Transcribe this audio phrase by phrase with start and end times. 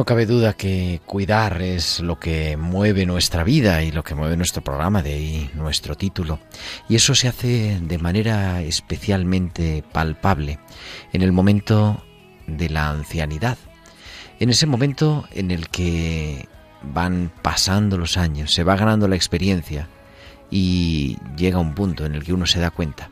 [0.00, 4.34] No cabe duda que cuidar es lo que mueve nuestra vida y lo que mueve
[4.34, 6.38] nuestro programa, de ahí nuestro título.
[6.88, 10.58] Y eso se hace de manera especialmente palpable
[11.12, 12.02] en el momento
[12.46, 13.58] de la ancianidad.
[14.38, 16.48] En ese momento en el que
[16.82, 19.86] van pasando los años, se va ganando la experiencia
[20.50, 23.10] y llega un punto en el que uno se da cuenta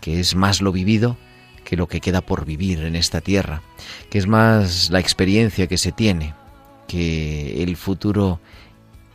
[0.00, 1.16] que es más lo vivido
[1.64, 3.62] que lo que queda por vivir en esta tierra,
[4.10, 6.34] que es más la experiencia que se tiene
[6.86, 8.40] que el futuro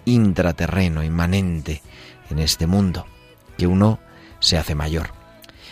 [0.06, 1.82] intraterreno, inmanente
[2.30, 3.06] en este mundo,
[3.58, 4.00] que uno
[4.40, 5.12] se hace mayor.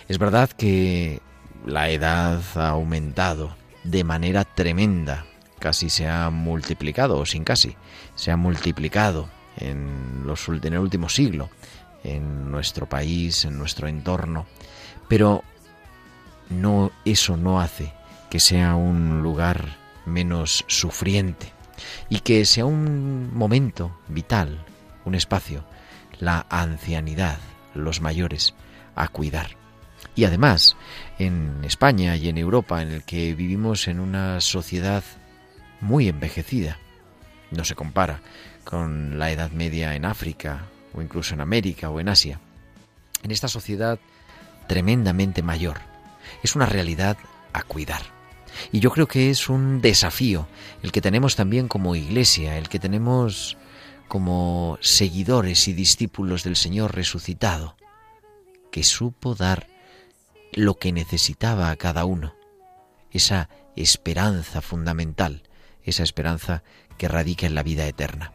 [0.07, 1.21] Es verdad que
[1.65, 5.25] la edad ha aumentado de manera tremenda,
[5.59, 7.75] casi se ha multiplicado, o sin casi,
[8.15, 11.49] se ha multiplicado en, los, en el último siglo,
[12.03, 14.45] en nuestro país, en nuestro entorno,
[15.07, 15.43] pero
[16.49, 17.93] no eso no hace
[18.29, 21.51] que sea un lugar menos sufriente
[22.09, 24.65] y que sea un momento vital,
[25.05, 25.63] un espacio,
[26.19, 27.39] la ancianidad,
[27.73, 28.53] los mayores,
[28.95, 29.51] a cuidar.
[30.15, 30.75] Y además,
[31.19, 35.03] en España y en Europa, en el que vivimos en una sociedad
[35.79, 36.79] muy envejecida,
[37.51, 38.21] no se compara
[38.63, 42.39] con la Edad Media en África o incluso en América o en Asia.
[43.23, 43.99] En esta sociedad
[44.67, 45.77] tremendamente mayor,
[46.43, 47.17] es una realidad
[47.53, 48.01] a cuidar.
[48.71, 50.47] Y yo creo que es un desafío
[50.81, 53.57] el que tenemos también como iglesia, el que tenemos
[54.07, 57.75] como seguidores y discípulos del Señor resucitado,
[58.71, 59.67] que supo dar
[60.53, 62.33] lo que necesitaba a cada uno,
[63.11, 65.43] esa esperanza fundamental,
[65.83, 66.63] esa esperanza
[66.97, 68.31] que radica en la vida eterna.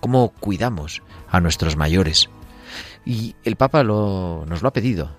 [0.00, 2.28] ¿Cómo cuidamos a nuestros mayores?
[3.04, 5.16] Y el Papa lo, nos lo ha pedido,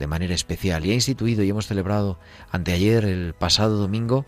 [0.00, 2.18] de manera especial y ha instituido y hemos celebrado
[2.50, 4.24] anteayer, el pasado domingo,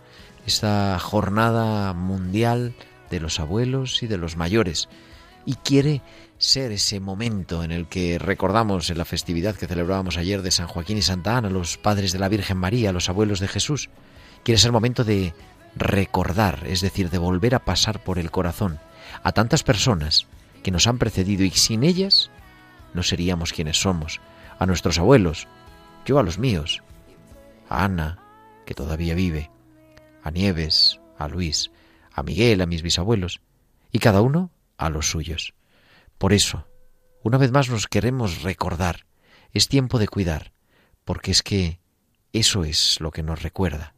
[0.46, 2.74] esta jornada mundial
[3.10, 4.88] de los abuelos y de los mayores
[5.46, 6.02] y quiere
[6.38, 10.66] ser ese momento en el que recordamos en la festividad que celebrábamos ayer de San
[10.66, 13.88] Joaquín y Santa Ana, los padres de la Virgen María, los abuelos de Jesús.
[14.44, 15.32] Quiere ser momento de
[15.74, 18.78] recordar, es decir, de volver a pasar por el corazón
[19.22, 20.26] a tantas personas
[20.62, 22.30] que nos han precedido y sin ellas
[22.92, 24.20] no seríamos quienes somos,
[24.58, 25.48] a nuestros abuelos,
[26.04, 26.82] yo a los míos,
[27.68, 28.18] a Ana,
[28.66, 29.50] que todavía vive,
[30.22, 31.70] a Nieves, a Luis,
[32.12, 33.40] a Miguel, a mis bisabuelos,
[33.90, 35.54] y cada uno a los suyos.
[36.18, 36.66] Por eso,
[37.22, 39.06] una vez más nos queremos recordar,
[39.52, 40.52] es tiempo de cuidar,
[41.04, 41.80] porque es que
[42.32, 43.94] eso es lo que nos recuerda,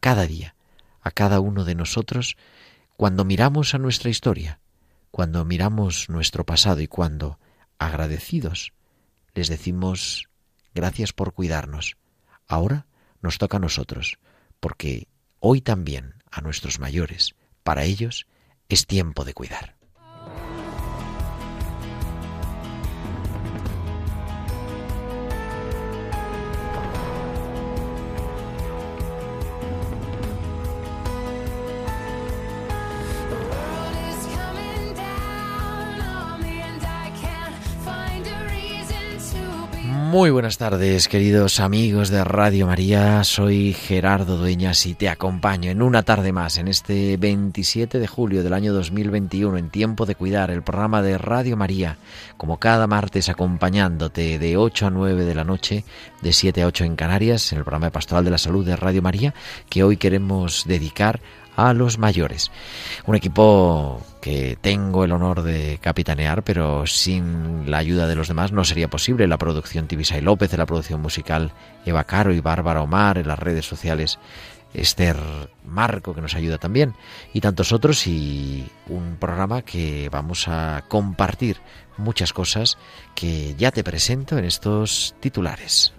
[0.00, 0.54] cada día,
[1.02, 2.36] a cada uno de nosotros,
[2.96, 4.60] cuando miramos a nuestra historia,
[5.10, 7.38] cuando miramos nuestro pasado y cuando,
[7.78, 8.72] agradecidos,
[9.34, 10.28] les decimos
[10.76, 11.96] gracias por cuidarnos.
[12.46, 12.86] Ahora
[13.22, 14.18] nos toca a nosotros,
[14.60, 15.08] porque
[15.40, 17.34] hoy también a nuestros mayores,
[17.64, 18.26] para ellos,
[18.68, 19.75] es tiempo de cuidar.
[40.16, 43.22] Muy buenas tardes, queridos amigos de Radio María.
[43.22, 48.42] Soy Gerardo Dueñas y te acompaño en una tarde más, en este 27 de julio
[48.42, 51.98] del año 2021, en Tiempo de Cuidar, el programa de Radio María,
[52.38, 55.84] como cada martes acompañándote de 8 a 9 de la noche,
[56.22, 58.74] de 7 a 8 en Canarias, en el programa de Pastoral de la Salud de
[58.74, 59.34] Radio María,
[59.68, 61.20] que hoy queremos dedicar
[61.56, 62.50] a los mayores.
[63.04, 68.50] Un equipo que tengo el honor de capitanear, pero sin la ayuda de los demás
[68.50, 69.28] no sería posible.
[69.28, 71.52] La producción Tibisay López, la producción musical
[71.84, 74.18] Eva Caro y Bárbara Omar, en las redes sociales
[74.74, 75.16] Esther
[75.64, 76.94] Marco, que nos ayuda también,
[77.32, 81.58] y tantos otros, y un programa que vamos a compartir
[81.96, 82.78] muchas cosas
[83.14, 85.92] que ya te presento en estos titulares.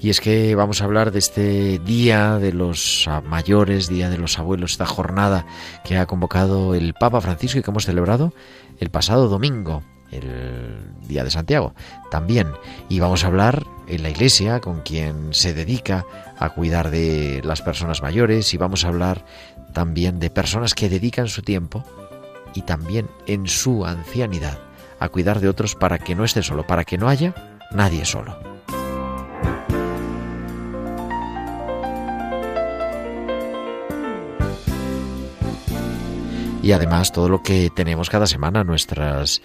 [0.00, 4.38] Y es que vamos a hablar de este Día de los Mayores, Día de los
[4.38, 5.46] Abuelos, esta jornada
[5.84, 8.34] que ha convocado el Papa Francisco y que hemos celebrado
[8.78, 11.74] el pasado domingo, el Día de Santiago,
[12.10, 12.48] también.
[12.88, 16.04] Y vamos a hablar en la Iglesia con quien se dedica
[16.38, 19.24] a cuidar de las personas mayores y vamos a hablar
[19.72, 21.84] también de personas que dedican su tiempo
[22.54, 24.58] y también en su ancianidad
[24.98, 27.34] a cuidar de otros para que no esté solo, para que no haya
[27.72, 28.45] nadie solo.
[36.66, 39.40] Y además todo lo que tenemos cada semana, nuestras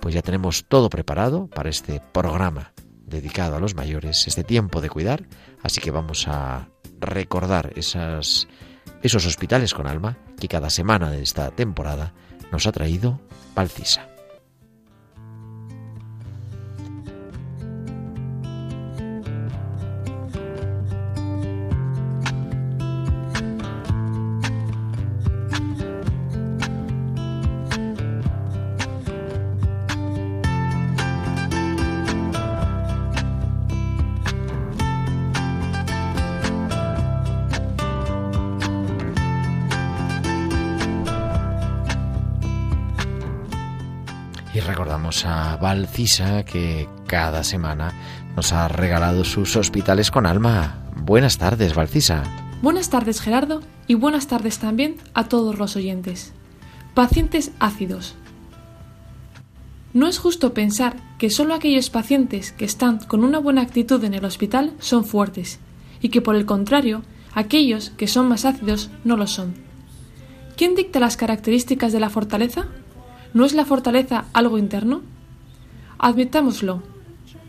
[0.00, 2.72] Pues ya tenemos todo preparado para este programa
[3.06, 5.26] dedicado a los mayores, este tiempo de cuidar.
[5.62, 6.68] Así que vamos a
[7.04, 8.48] recordar esas,
[9.02, 12.12] esos hospitales con alma que cada semana de esta temporada
[12.50, 13.20] nos ha traído
[13.54, 14.13] Palcisa.
[45.22, 47.92] A Valcisa que cada semana
[48.34, 50.82] nos ha regalado sus hospitales con alma.
[50.96, 52.24] Buenas tardes, Valcisa.
[52.62, 56.32] Buenas tardes, Gerardo, y buenas tardes también a todos los oyentes.
[56.94, 58.16] Pacientes ácidos.
[59.92, 64.14] No es justo pensar que solo aquellos pacientes que están con una buena actitud en
[64.14, 65.60] el hospital son fuertes,
[66.00, 67.02] y que por el contrario,
[67.34, 69.54] aquellos que son más ácidos no lo son.
[70.56, 72.66] ¿Quién dicta las características de la fortaleza?
[73.34, 75.02] ¿No es la fortaleza algo interno?
[75.98, 76.84] Admitámoslo.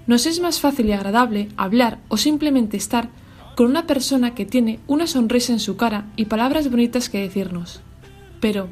[0.07, 3.09] Nos es más fácil y agradable hablar o simplemente estar
[3.55, 7.81] con una persona que tiene una sonrisa en su cara y palabras bonitas que decirnos.
[8.41, 8.67] Pero,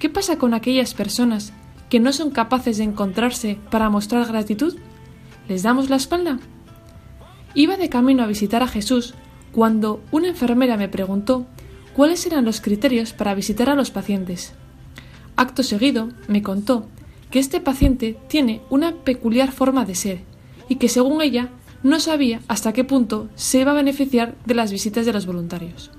[0.00, 1.52] ¿qué pasa con aquellas personas
[1.88, 4.76] que no son capaces de encontrarse para mostrar gratitud?
[5.48, 6.40] ¿Les damos la espalda?
[7.54, 9.14] Iba de camino a visitar a Jesús
[9.52, 11.46] cuando una enfermera me preguntó
[11.94, 14.54] cuáles eran los criterios para visitar a los pacientes.
[15.38, 16.88] Acto seguido, me contó
[17.30, 20.22] que este paciente tiene una peculiar forma de ser
[20.68, 21.50] y que según ella
[21.84, 25.92] no sabía hasta qué punto se iba a beneficiar de las visitas de los voluntarios.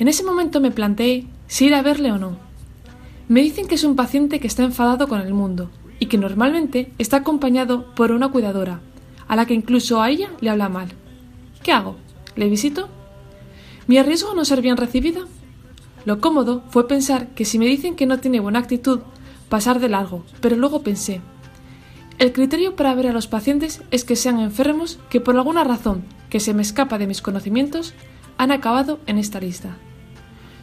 [0.00, 2.38] En ese momento me planteé si ir a verle o no.
[3.28, 6.90] Me dicen que es un paciente que está enfadado con el mundo y que normalmente
[6.98, 8.80] está acompañado por una cuidadora,
[9.28, 10.88] a la que incluso a ella le habla mal.
[11.62, 11.94] ¿Qué hago?
[12.34, 12.88] ¿Le visito?
[13.86, 15.20] ¿Me arriesgo a no ser bien recibida?
[16.06, 19.00] Lo cómodo fue pensar que si me dicen que no tiene buena actitud,
[19.48, 21.20] pasar de largo, pero luego pensé,
[22.18, 26.04] El criterio para ver a los pacientes es que sean enfermos que por alguna razón
[26.30, 27.92] que se me escapa de mis conocimientos
[28.38, 29.76] han acabado en esta lista.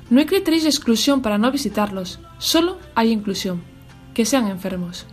[0.10, 3.62] No hay criterios de exclusión para no visitarlos, solo hay inclusión,
[4.14, 5.06] que sean enfermos.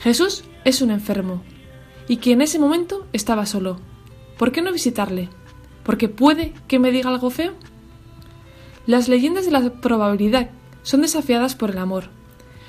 [0.00, 1.42] Jesús es un enfermo,
[2.08, 3.80] y que en ese momento estaba solo.
[4.38, 5.28] ¿Por qué no visitarle?
[5.84, 7.54] ¿Porque puede que me diga algo feo?
[8.86, 10.50] Las leyendas de la probabilidad
[10.82, 12.04] son desafiadas por el amor.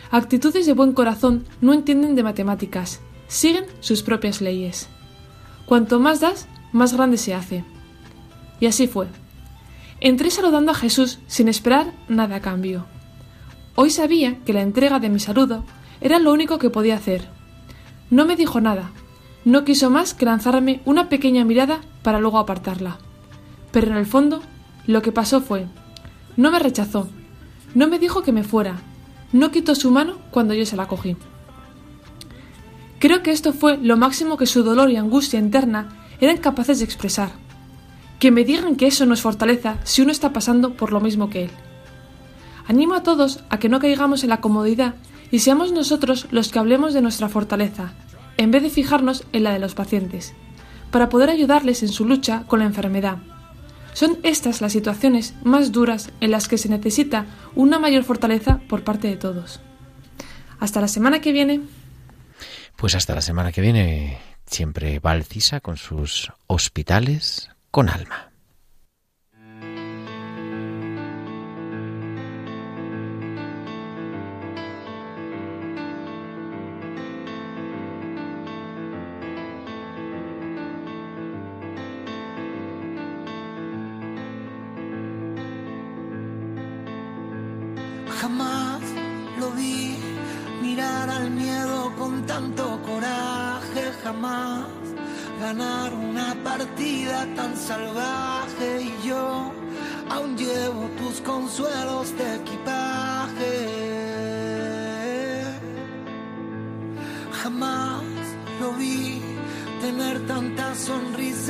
[0.10, 4.90] Actitudes de buen corazón no entienden de matemáticas, siguen sus propias leyes.
[5.68, 7.64] Cuanto más das, más grande se hace.
[8.60, 9.08] Y así fue.
[10.00, 12.86] Entré saludando a Jesús sin esperar nada a cambio.
[13.76, 15.66] Hoy sabía que la entrega de mi saludo
[16.02, 17.28] era lo único que podía hacer.
[18.10, 18.92] No me dijo nada,
[19.46, 22.98] no quiso más que lanzarme una pequeña mirada para luego apartarla.
[23.72, 24.42] Pero en el fondo,
[24.88, 25.68] lo que pasó fue,
[26.38, 27.10] no me rechazó,
[27.76, 28.80] no me dijo que me fuera,
[29.34, 31.18] no quitó su mano cuando yo se la cogí.
[33.00, 35.90] Creo que esto fue lo máximo que su dolor y angustia interna
[36.20, 37.32] eran capaces de expresar.
[38.20, 41.30] Que me digan que eso no es fortaleza si uno está pasando por lo mismo
[41.30, 41.52] que él.
[42.68, 44.96] Animo a todos a que no caigamos en la comodidad
[45.32, 47.94] y seamos nosotros los que hablemos de nuestra fortaleza,
[48.38, 50.34] en vez de fijarnos en la de los pacientes,
[50.90, 53.18] para poder ayudarles en su lucha con la enfermedad.
[53.98, 57.26] Son estas las situaciones más duras en las que se necesita
[57.56, 59.60] una mayor fortaleza por parte de todos.
[60.60, 61.62] Hasta la semana que viene.
[62.76, 68.30] Pues hasta la semana que viene siempre Valcisa con sus hospitales con alma.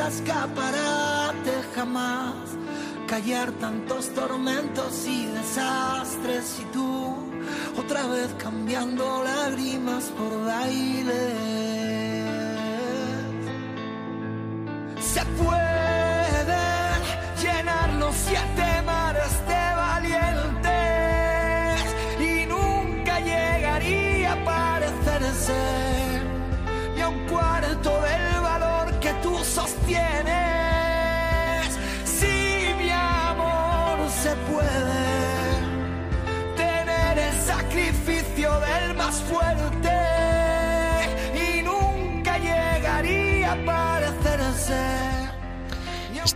[0.07, 2.33] Sonrisas caparate, jamás
[3.07, 7.15] callar tantos tormentos y desastres y tú
[7.77, 11.56] otra vez cambiando lágrimas por baile.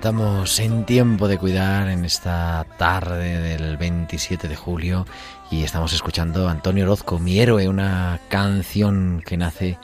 [0.01, 5.05] Estamos en tiempo de cuidar en esta tarde del 27 de julio
[5.51, 9.77] y estamos escuchando a Antonio Orozco, mi héroe, una canción que nace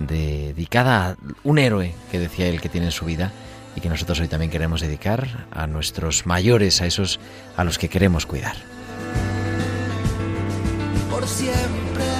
[0.00, 3.30] dedicada a un héroe que decía él que tiene en su vida
[3.76, 7.20] y que nosotros hoy también queremos dedicar a nuestros mayores, a esos
[7.56, 8.56] a los que queremos cuidar.
[11.08, 12.19] por siempre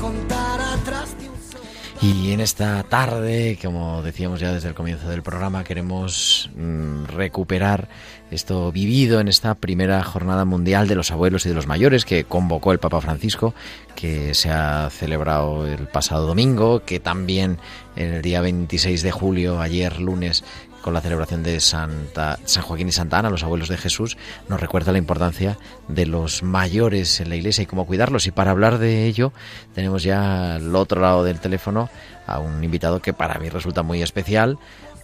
[0.00, 1.40] contar atrás de un.
[2.02, 7.88] Y en esta tarde, como decíamos ya desde el comienzo del programa, queremos mm, recuperar
[8.30, 12.24] esto vivido en esta primera jornada mundial de los abuelos y de los mayores que
[12.24, 13.52] convocó el Papa Francisco,
[13.96, 17.58] que se ha celebrado el pasado domingo, que también
[17.96, 20.42] el día 26 de julio, ayer lunes,
[20.82, 24.16] con la celebración de Santa, San Joaquín y Santa Ana, los abuelos de Jesús,
[24.48, 25.58] nos recuerda la importancia
[25.88, 28.26] de los mayores en la iglesia y cómo cuidarlos.
[28.26, 29.32] Y para hablar de ello,
[29.74, 31.90] tenemos ya al otro lado del teléfono
[32.26, 34.58] a un invitado que para mí resulta muy especial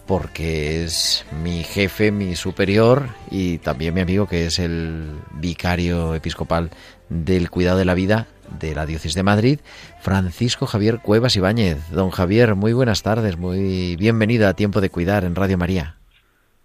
[0.05, 6.71] porque es mi jefe, mi superior y también mi amigo que es el vicario episcopal
[7.09, 8.27] del cuidado de la vida
[8.59, 9.59] de la diócesis de Madrid,
[10.01, 11.89] Francisco Javier Cuevas Ibáñez.
[11.91, 15.95] Don Javier, muy buenas tardes, muy bienvenido a Tiempo de Cuidar en Radio María.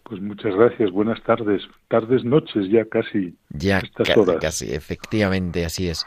[0.05, 4.37] Pues muchas gracias, buenas tardes, tardes, noches ya casi, Ya estas ca- horas.
[4.41, 6.05] casi, efectivamente, así es.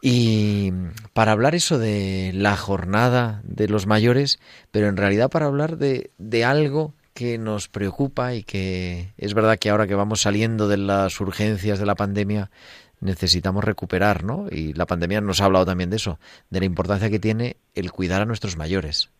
[0.00, 0.72] Y
[1.12, 4.38] para hablar eso de la jornada de los mayores,
[4.70, 9.58] pero en realidad para hablar de, de algo que nos preocupa y que es verdad
[9.58, 12.50] que ahora que vamos saliendo de las urgencias de la pandemia,
[13.00, 14.46] necesitamos recuperar, ¿no?
[14.50, 16.18] Y la pandemia nos ha hablado también de eso,
[16.50, 19.10] de la importancia que tiene el cuidar a nuestros mayores.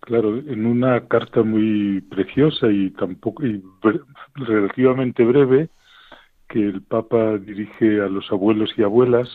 [0.00, 3.60] Claro, en una carta muy preciosa y tampoco y
[4.34, 5.68] relativamente breve
[6.48, 9.28] que el Papa dirige a los abuelos y abuelas,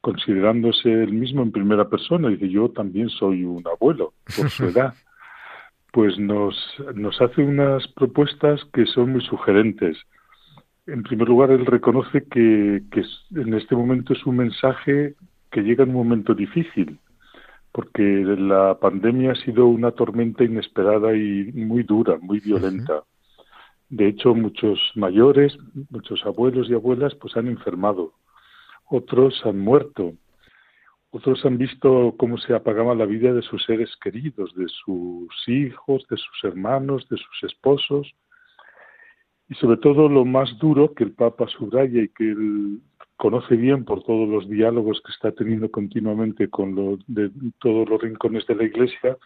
[0.00, 4.94] considerándose él mismo en primera persona, dice yo también soy un abuelo por su edad,
[5.92, 6.56] pues nos,
[6.94, 9.98] nos hace unas propuestas que son muy sugerentes.
[10.88, 13.04] En primer lugar, él reconoce que, que
[13.38, 15.16] en este momento es un mensaje
[15.50, 16.98] que llega en un momento difícil,
[17.72, 23.04] porque la pandemia ha sido una tormenta inesperada y muy dura, muy violenta.
[23.90, 25.58] De hecho, muchos mayores,
[25.90, 28.14] muchos abuelos y abuelas, pues han enfermado.
[28.86, 30.14] Otros han muerto.
[31.10, 36.06] Otros han visto cómo se apagaba la vida de sus seres queridos, de sus hijos,
[36.08, 38.14] de sus hermanos, de sus esposos.
[39.48, 42.80] Y sobre todo lo más duro que el Papa subraya y que él
[43.16, 48.00] conoce bien por todos los diálogos que está teniendo continuamente con lo, de todos los
[48.00, 49.16] rincones de la Iglesia,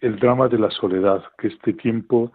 [0.00, 2.32] el drama de la soledad, que este tiempo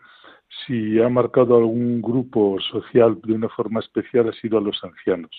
[0.66, 5.32] si ha marcado algún grupo social de una forma especial ha sido a los ancianos.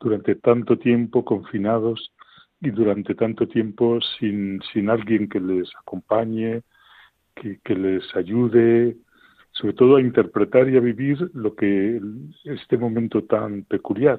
[0.00, 2.12] Durante tanto tiempo confinados
[2.60, 6.62] y durante tanto tiempo sin, sin alguien que les acompañe,
[7.34, 8.96] que, que les ayude,
[9.58, 12.00] sobre todo a interpretar y a vivir lo que
[12.44, 14.18] este momento tan peculiar.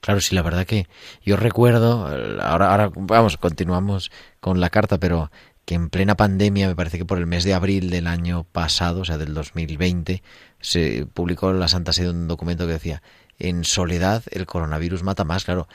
[0.00, 0.86] Claro, sí, la verdad que
[1.22, 2.06] yo recuerdo,
[2.40, 5.30] ahora, ahora vamos, continuamos con la carta, pero
[5.64, 9.02] que en plena pandemia, me parece que por el mes de abril del año pasado,
[9.02, 10.22] o sea, del 2020,
[10.60, 13.02] se publicó en la Santa Sede un documento que decía,
[13.38, 15.68] en soledad el coronavirus mata más, claro.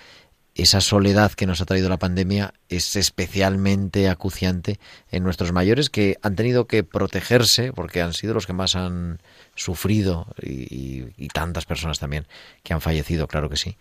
[0.56, 4.80] Esa soledad que nos ha traído la pandemia es especialmente acuciante
[5.12, 9.22] en nuestros mayores que han tenido que protegerse porque han sido los que más han
[9.54, 12.26] sufrido y, y tantas personas también
[12.64, 13.78] que han fallecido, claro que sí.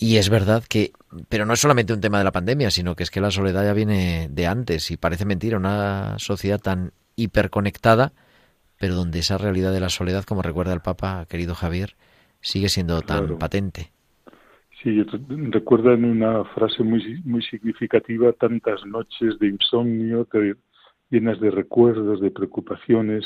[0.00, 0.92] Y es verdad que,
[1.28, 3.64] pero no es solamente un tema de la pandemia, sino que es que la soledad
[3.64, 8.12] ya viene de antes y parece mentira, una sociedad tan hiperconectada,
[8.78, 11.96] pero donde esa realidad de la soledad, como recuerda el Papa, querido Javier,
[12.40, 13.90] sigue siendo tan patente.
[14.82, 20.26] Sí, recuerda en una frase muy, muy significativa tantas noches de insomnio
[21.10, 23.24] llenas de recuerdos, de preocupaciones,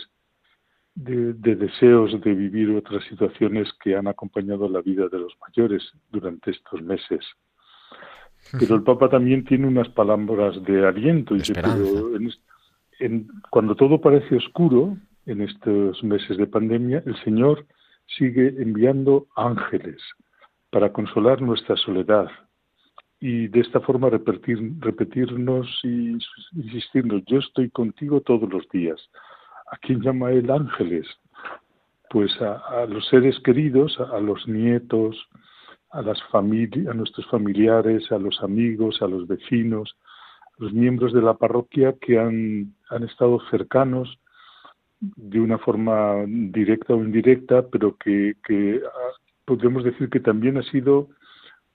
[0.94, 6.52] de, deseos de vivir otras situaciones que han acompañado la vida de los mayores durante
[6.52, 7.20] estos meses.
[8.58, 11.36] Pero el Papa también tiene unas palabras de aliento.
[11.36, 11.42] y
[12.98, 17.66] en, cuando todo parece oscuro, en estos meses de pandemia, el Señor
[18.06, 20.00] sigue enviando ángeles
[20.72, 22.28] para consolar nuestra soledad
[23.20, 26.16] y de esta forma repetir, repetirnos y
[26.56, 28.98] insistirnos, yo estoy contigo todos los días.
[29.70, 31.06] ¿A quién llama él ángeles?
[32.08, 35.14] Pues a, los seres queridos, a, los nietos,
[35.90, 36.40] a, las a
[36.94, 39.94] nuestros familiares, a los amigos, a los vecinos,
[40.58, 44.18] a los miembros de la parroquia que han, han estado cercanos
[45.00, 48.80] de una forma directa o indirecta, pero que, que
[49.56, 51.08] podemos decir que también ha sido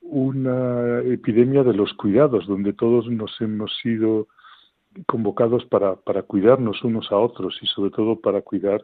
[0.01, 4.27] una epidemia de los cuidados, donde todos nos hemos sido
[5.05, 8.83] convocados para, para cuidarnos unos a otros y sobre todo para cuidar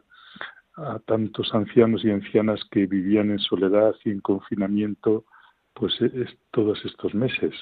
[0.76, 5.24] a tantos ancianos y ancianas que vivían en soledad y en confinamiento
[5.72, 7.52] pues es, todos estos meses.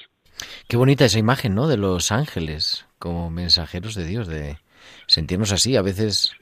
[0.67, 1.67] Qué bonita esa imagen, ¿no?
[1.67, 4.57] De los ángeles como mensajeros de Dios, de
[5.07, 5.75] sentirnos así.
[5.75, 6.33] A veces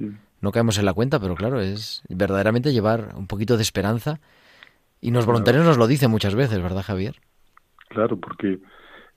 [0.42, 4.20] no caemos en la cuenta, pero claro, es verdaderamente llevar un poquito de esperanza.
[5.02, 7.16] Y los voluntarios nos lo dicen muchas veces, ¿verdad, Javier?
[7.90, 8.60] Claro, porque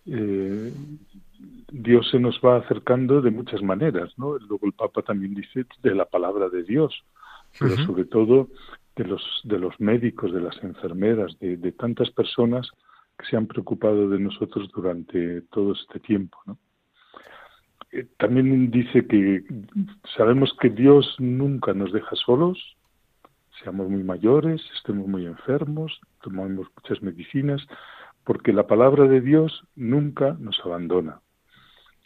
[0.06, 0.72] eh,
[1.70, 4.38] Dios se nos va acercando de muchas maneras, ¿no?
[4.38, 7.04] Luego el Papa también dice de la palabra de Dios,
[7.58, 8.48] pero sobre todo
[8.96, 12.70] de los de los médicos, de las enfermeras, de, de, tantas personas
[13.18, 16.58] que se han preocupado de nosotros durante todo este tiempo, ¿no?
[17.94, 19.44] Eh, también dice que
[20.16, 22.58] sabemos que Dios nunca nos deja solos,
[23.64, 27.66] seamos muy mayores, estemos muy enfermos, tomamos muchas medicinas,
[28.22, 31.20] porque la palabra de Dios nunca nos abandona.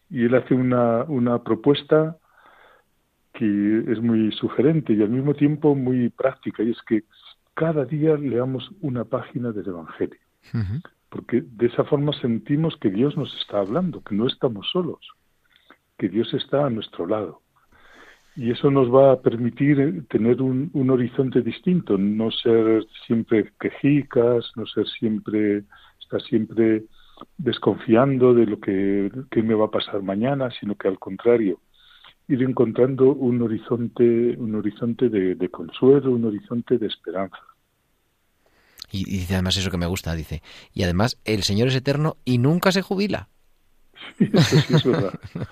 [0.09, 2.17] Y él hace una, una propuesta
[3.35, 7.05] que es muy sugerente y al mismo tiempo muy práctica, y es que
[7.55, 10.21] cada día leamos una página del Evangelio,
[11.09, 15.01] porque de esa forma sentimos que Dios nos está hablando, que no estamos solos,
[15.99, 17.43] que Dios está a nuestro lado.
[18.39, 24.53] Y eso nos va a permitir tener un, un horizonte distinto, no ser siempre quejicas,
[24.55, 25.65] no ser siempre,
[26.01, 26.85] estar siempre
[27.37, 29.11] desconfiando de lo que,
[29.43, 31.61] me va a pasar mañana, sino que al contrario,
[32.29, 37.41] ir encontrando un horizonte, un horizonte de, consuelo, un horizonte de esperanza.
[38.93, 42.39] Y, dice además eso que me gusta, dice, y además el Señor es eterno y
[42.39, 43.31] nunca se jubila.
[44.21, 45.19] eso sí es verdad.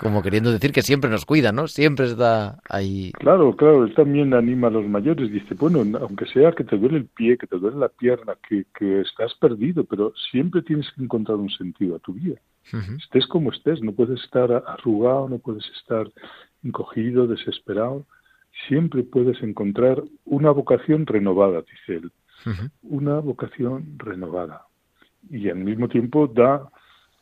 [0.00, 1.66] Como queriendo decir que siempre nos cuida, ¿no?
[1.66, 3.10] Siempre está ahí.
[3.18, 5.30] Claro, claro, él también anima a los mayores.
[5.30, 8.64] Dice, bueno, aunque sea que te duele el pie, que te duele la pierna, que,
[8.78, 12.36] que estás perdido, pero siempre tienes que encontrar un sentido a tu vida.
[12.98, 16.06] Estés como estés, no puedes estar arrugado, no puedes estar
[16.62, 18.06] encogido, desesperado.
[18.68, 22.12] Siempre puedes encontrar una vocación renovada, dice él.
[22.82, 24.62] Una vocación renovada.
[25.30, 26.70] Y al mismo tiempo da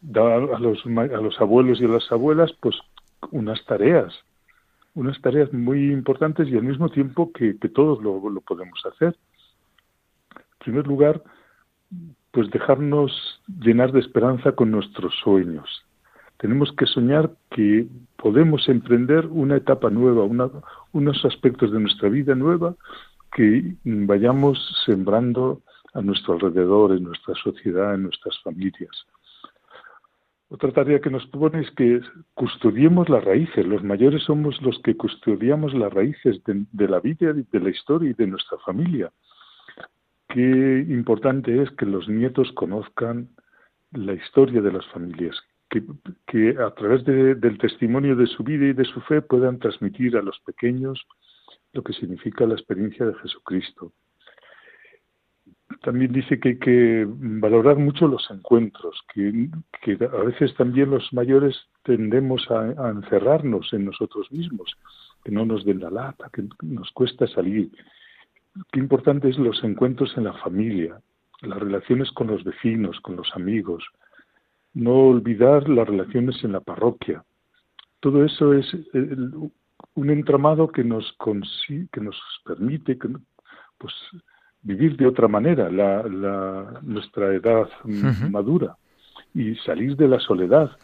[0.06, 2.76] da a los, a los abuelos y a las abuelas pues
[3.32, 4.14] unas tareas,
[4.94, 9.16] unas tareas muy importantes y al mismo tiempo que, todos lo, lo, podemos hacer.
[10.36, 11.22] En primer lugar,
[12.30, 15.84] pues dejarnos llenar de esperanza con nuestros sueños.
[16.38, 20.24] Tenemos que soñar que podemos emprender una etapa nueva,
[20.92, 22.74] unos aspectos de nuestra vida nueva
[23.32, 25.62] que vayamos sembrando
[25.94, 29.06] a nuestro alrededor, en nuestra sociedad, en nuestras familias.
[30.48, 32.00] Otra tarea que nos propone es que
[32.35, 33.66] custodiemos las raíces.
[33.66, 38.14] Los mayores somos los que custodiamos las raíces de, la vida, de la historia y
[38.14, 39.12] de nuestra familia.
[40.28, 43.28] Qué importante es que los nietos conozcan
[43.90, 45.37] la historia de las familias,
[45.68, 50.22] que a través del testimonio de su vida y de su fe puedan transmitir a
[50.22, 51.04] los pequeños
[51.72, 53.92] lo que significa la experiencia de Jesucristo
[55.82, 59.48] también dice que hay que valorar mucho los encuentros, que,
[60.04, 64.76] a veces también los mayores tendemos a, encerrarnos en nosotros mismos,
[65.24, 67.70] que no nos den la lata, que nos cuesta salir.
[68.72, 71.00] Qué importante es los encuentros en la familia,
[71.42, 73.84] las relaciones con los vecinos, con los amigos,
[74.74, 77.24] no olvidar las relaciones en la parroquia.
[78.00, 78.66] Todo eso es
[79.94, 81.16] un entramado que nos,
[81.92, 83.08] que nos permite que,
[83.78, 83.94] pues,
[84.66, 87.68] vivir de otra manera la, nuestra edad
[88.31, 88.76] madura
[89.33, 90.76] y salir de la soledad.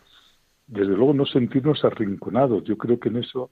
[0.69, 2.63] Desde luego no sentirnos arrinconados.
[2.65, 3.51] Yo creo que en eso,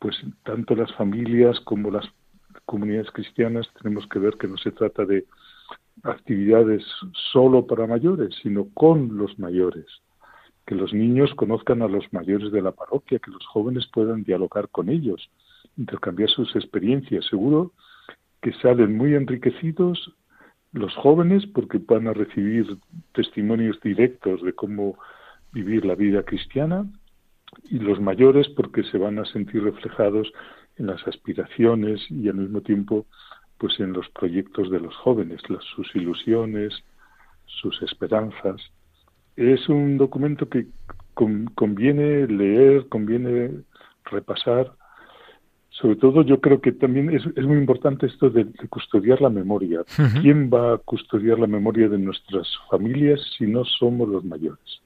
[0.00, 2.04] pues tanto las familias como las
[2.66, 5.24] comunidades cristianas tenemos que ver que no se trata de
[6.02, 6.84] actividades
[7.32, 9.86] solo para mayores, sino con los mayores.
[10.66, 14.68] Que los niños conozcan a los mayores de la parroquia, que los jóvenes puedan dialogar
[14.70, 15.30] con ellos,
[15.76, 17.26] intercambiar sus experiencias.
[17.26, 17.72] Seguro
[18.40, 20.14] que salen muy enriquecidos
[20.72, 22.78] los jóvenes porque van a recibir
[23.12, 24.96] testimonios directos de cómo
[25.52, 26.86] vivir la vida cristiana
[27.64, 30.32] y los mayores porque se van a sentir reflejados
[30.76, 33.06] en las aspiraciones y al mismo tiempo
[33.58, 35.42] pues en los proyectos de los jóvenes,
[35.74, 36.72] sus ilusiones,
[37.44, 38.56] sus esperanzas.
[39.36, 40.66] Es un documento que
[41.54, 43.50] conviene leer, conviene
[44.04, 44.72] repasar
[45.80, 49.82] sobre todo yo creo que también es, muy importante esto de, custodiar la memoria.
[50.20, 54.80] ¿Quién va a custodiar la memoria de nuestras familias si no somos los mayores?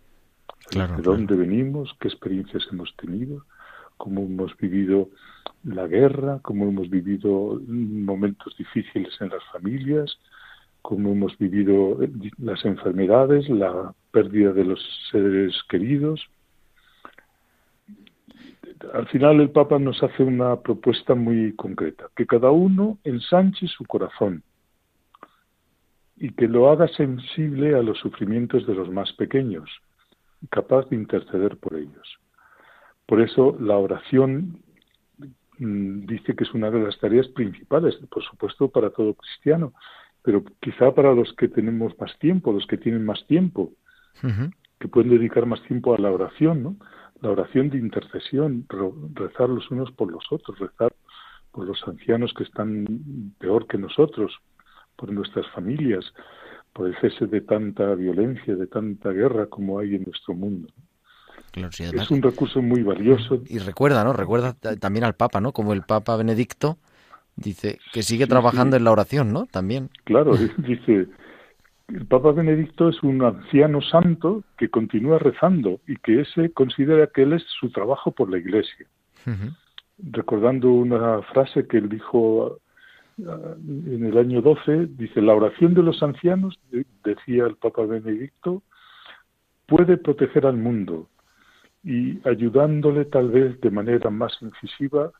[0.71, 1.95] ¿De dónde venimos?
[2.01, 3.45] ¿Qué experiencias hemos tenido?
[3.97, 5.09] ¿Cómo hemos vivido
[5.65, 6.39] la guerra?
[6.43, 10.17] ¿Cómo hemos vivido momentos difíciles en las familias?
[10.83, 11.99] ¿Cómo hemos vivido
[12.39, 14.81] las enfermedades, la pérdida de los
[15.11, 16.21] seres queridos?
[18.93, 23.85] Al final el Papa nos hace una propuesta muy concreta, que cada uno ensanche su
[23.85, 24.43] corazón
[26.17, 29.69] y que lo haga sensible a los sufrimientos de los más pequeños,
[30.51, 32.19] capaz de interceder por ellos.
[33.07, 34.63] Por eso la oración
[35.59, 39.73] mm, dice que es una de las tareas principales, por supuesto para todo cristiano,
[40.23, 43.73] pero quizá para los que tenemos más tiempo, los que tienen más tiempo,
[44.79, 46.77] que pueden dedicar más tiempo a la oración, ¿no?
[47.25, 48.67] La oración de intercesión,
[49.15, 50.93] rezar los unos por los otros, rezar
[51.51, 54.33] por los ancianos que están peor que nosotros,
[54.97, 56.05] por nuestras familias,
[56.73, 60.69] por el cese de tanta violencia, de tanta guerra como hay en nuestro mundo.
[61.55, 63.43] es un recurso muy valioso.
[63.47, 64.13] Y recuerda, ¿no?
[64.13, 65.53] Recuerda también al Papa, ¿no?
[65.53, 66.77] Como el Papa Benedicto
[67.37, 69.47] dice que sigue trabajando en la oración, ¿no?
[69.47, 69.89] También.
[70.05, 71.09] Claro, dice,
[71.89, 77.23] el Papa Benedicto es un anciano santo que continúa rezando y que ese considera que
[77.23, 78.87] él es su trabajo por la Iglesia.
[79.99, 82.59] Recordando una frase que él dijo
[83.27, 86.59] ah, en el año 12, dice, la oración de los ancianos,
[87.05, 88.63] decía el Papa Benedicto,
[89.67, 91.09] puede proteger al mundo
[91.83, 95.13] y ayudándole tal vez de manera más incisiva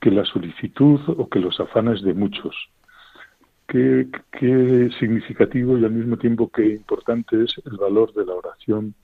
[0.00, 2.54] que la solicitud o que los afanes de muchos
[3.74, 8.94] qué, significativo y al mismo tiempo qué importante es el valor de la oración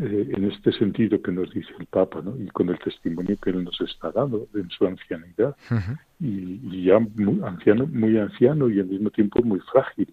[0.00, 2.36] eh, en este sentido que nos dice el Papa, ¿no?
[2.36, 5.54] y con el testimonio que él nos está dando en su ancianidad,
[6.18, 10.12] y, ya muy anciano, muy anciano y al mismo tiempo muy frágil.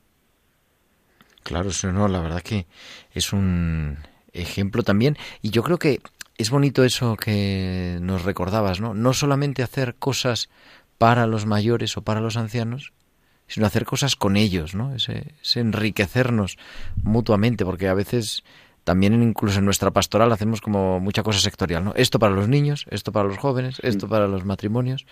[1.43, 2.67] Claro, no, la verdad que
[3.13, 3.97] es un
[4.33, 5.99] ejemplo también, y yo creo que
[6.37, 8.93] es bonito eso que nos recordabas, ¿no?
[8.93, 10.49] No solamente hacer cosas
[10.99, 12.93] para los mayores o para los ancianos,
[13.51, 14.95] sino hacer cosas con ellos, ¿no?
[14.95, 16.57] Ese, enriquecernos
[17.03, 18.45] mutuamente, porque a veces
[18.85, 21.93] también incluso en nuestra pastoral hacemos como mucha cosa sectorial, ¿no?
[21.95, 25.05] Esto para los niños, esto para los jóvenes, esto para los matrimonios.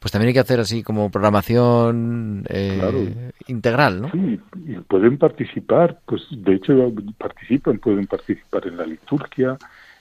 [0.00, 4.10] Pues también hay que hacer así como programación eh, integral, ¿no?
[4.10, 9.56] Sí, y pueden participar, pues de hecho participan, pueden participar en la liturgia,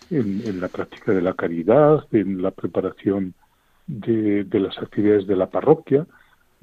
[0.10, 3.36] en, la práctica de la caridad, en la preparación
[3.86, 6.08] de, de las actividades de la parroquia,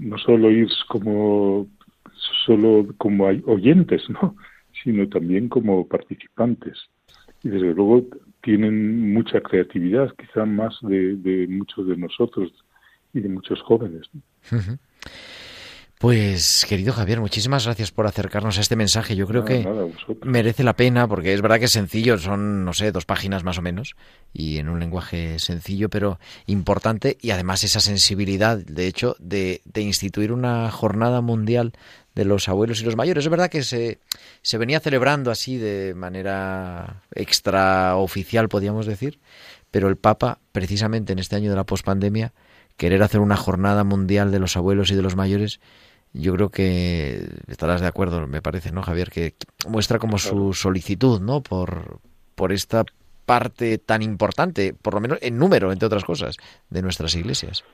[0.01, 1.69] no solo ir como
[2.45, 4.35] solo como oyentes, ¿no?
[4.83, 6.79] sino también como participantes.
[7.43, 8.07] Y desde luego
[8.43, 12.53] tienen mucha creatividad, quizá más de, muchos de nosotros
[13.13, 14.09] y de muchos jóvenes.
[16.01, 19.17] Pues, querido Javier, muchísimas gracias por acercarnos a este mensaje.
[19.17, 19.69] Yo creo que
[20.23, 23.59] merece la pena, porque es verdad que es sencillo, son, no sé, dos páginas más
[23.59, 23.97] o menos,
[24.33, 29.83] y en un lenguaje sencillo, pero importante, y además esa sensibilidad, de hecho, de, de
[29.83, 31.75] instituir una jornada mundial
[32.15, 33.27] de los abuelos y los mayores.
[33.27, 33.99] Es verdad que se,
[34.41, 39.19] se venía celebrando así de manera extraoficial, podríamos decir,
[39.71, 42.33] pero el Papa, precisamente en este año de la pospandemia,
[42.79, 45.61] querer hacer una jornada mundial de los abuelos y de los mayores,
[46.13, 49.11] yo creo que estarás de acuerdo, me parece, ¿no, Javier?
[49.11, 49.35] Que
[49.69, 51.41] muestra como su solicitud, ¿no?
[51.41, 52.01] Por,
[52.35, 52.85] por esta
[53.27, 56.37] parte tan importante, por lo menos en número, entre otras cosas,
[56.69, 57.65] de nuestras iglesias.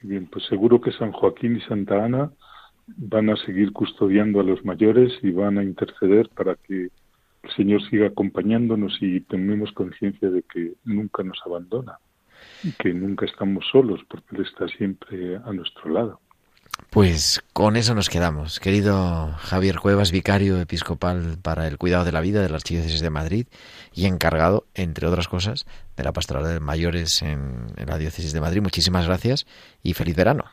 [0.00, 2.30] Bien, pues seguro que San Joaquín y Santa Ana
[2.86, 6.88] van a seguir custodiando a los mayores y van a interceder para que
[7.42, 11.98] el Señor siga acompañándonos y tenemos conciencia de que nunca nos abandona
[12.62, 16.20] y que nunca estamos solos porque Él está siempre a nuestro lado.
[16.90, 18.60] Pues con eso nos quedamos.
[18.60, 23.10] Querido Javier Cuevas, vicario episcopal para el cuidado de la vida de la Archidiócesis de
[23.10, 23.46] Madrid
[23.92, 28.62] y encargado, entre otras cosas, de la pastoral de mayores en, la Diócesis de Madrid.
[28.62, 29.44] Muchísimas gracias
[29.82, 30.44] y feliz verano.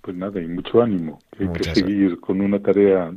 [0.00, 1.18] Pues nada, y mucho ánimo.
[1.38, 3.12] Hay que seguir con una tarea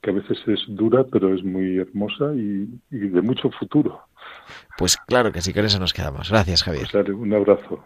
[0.00, 4.00] que a veces es dura, pero es muy hermosa y, de mucho futuro.
[4.76, 6.30] Pues claro que sí, con eso nos quedamos.
[6.30, 6.88] Gracias, Javier.
[6.90, 7.84] Pues un abrazo.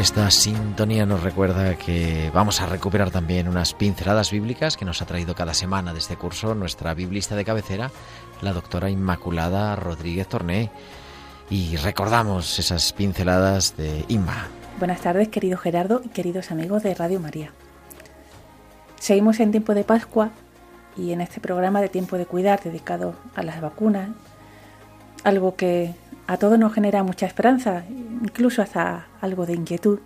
[0.00, 5.06] Esta sintonía nos recuerda que vamos a recuperar también unas pinceladas bíblicas que nos ha
[5.06, 7.92] traído cada semana de este curso nuestra biblista de cabecera,
[8.42, 10.70] la doctora Inmaculada Rodríguez Torné.
[11.48, 14.48] Y recordamos esas pinceladas de Inma.
[14.80, 17.52] Buenas tardes, querido Gerardo y queridos amigos de Radio María.
[18.98, 20.30] Seguimos en tiempo de Pascua
[20.96, 24.08] y en este programa de tiempo de cuidar dedicado a las vacunas,
[25.22, 25.94] algo que
[26.26, 29.98] a todos nos genera mucha esperanza, incluso hasta algo de inquietud.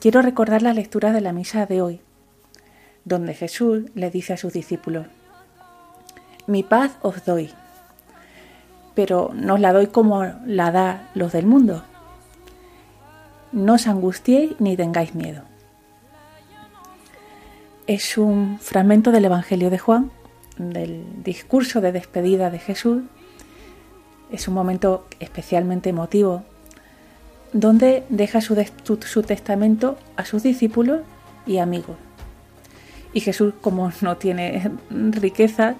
[0.00, 2.00] Quiero recordar la lectura de la misa de hoy,
[3.04, 5.06] donde Jesús le dice a sus discípulos,
[6.46, 7.50] Mi paz os doy,
[8.94, 11.84] pero no os la doy como la da los del mundo.
[13.52, 15.42] No os angustiéis ni tengáis miedo.
[17.86, 20.10] Es un fragmento del Evangelio de Juan,
[20.58, 23.02] del discurso de despedida de Jesús
[24.30, 26.42] es un momento especialmente emotivo,
[27.52, 28.54] donde deja su,
[29.22, 31.00] testamento a sus discípulos
[31.46, 31.96] y amigos.
[33.12, 35.76] Y Jesús, como no tiene riqueza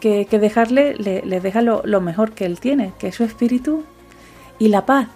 [0.00, 3.84] que, dejarle, le, deja lo, mejor que él tiene, que es su espíritu
[4.58, 5.08] y la paz,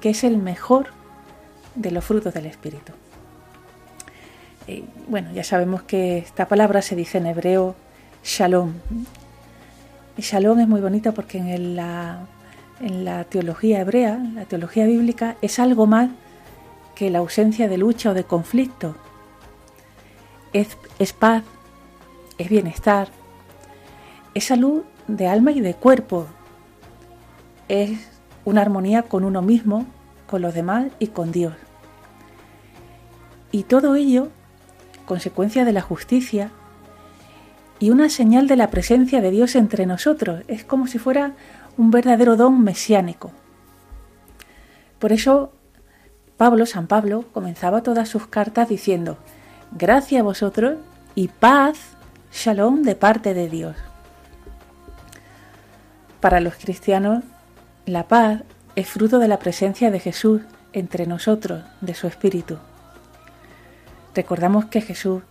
[0.00, 0.88] que es el mejor
[1.74, 2.92] de los frutos del espíritu.
[5.08, 7.74] bueno, ya sabemos que esta palabra se dice en hebreo
[8.22, 8.74] shalom,
[10.16, 12.26] el shalom es muy bonito porque en la,
[13.28, 16.10] teología hebrea, la teología bíblica, es algo más
[16.94, 18.96] que la ausencia de lucha o de conflicto.
[20.52, 21.44] Es paz,
[22.38, 23.08] es bienestar,
[24.32, 26.26] es salud de alma y de cuerpo,
[27.68, 27.98] es
[28.46, 29.84] una armonía con uno mismo,
[30.26, 31.54] con los demás y con Dios.
[33.52, 34.28] Y todo ello,
[35.04, 36.50] consecuencia de la justicia,
[37.78, 40.42] y una señal de la presencia de Dios entre nosotros.
[40.48, 41.32] Es como si fuera
[41.76, 43.32] un verdadero don mesiánico.
[44.98, 45.52] Por eso
[46.36, 49.16] Pablo, San Pablo, comenzaba todas sus cartas diciendo,
[49.72, 50.78] gracias a vosotros
[51.14, 51.78] y paz,
[52.32, 53.76] shalom de parte de Dios.
[56.20, 57.24] Para los cristianos,
[57.86, 58.42] la paz
[58.74, 62.58] es fruto de la presencia de Jesús entre nosotros, de su Espíritu.
[64.14, 65.22] Recordamos que Jesús,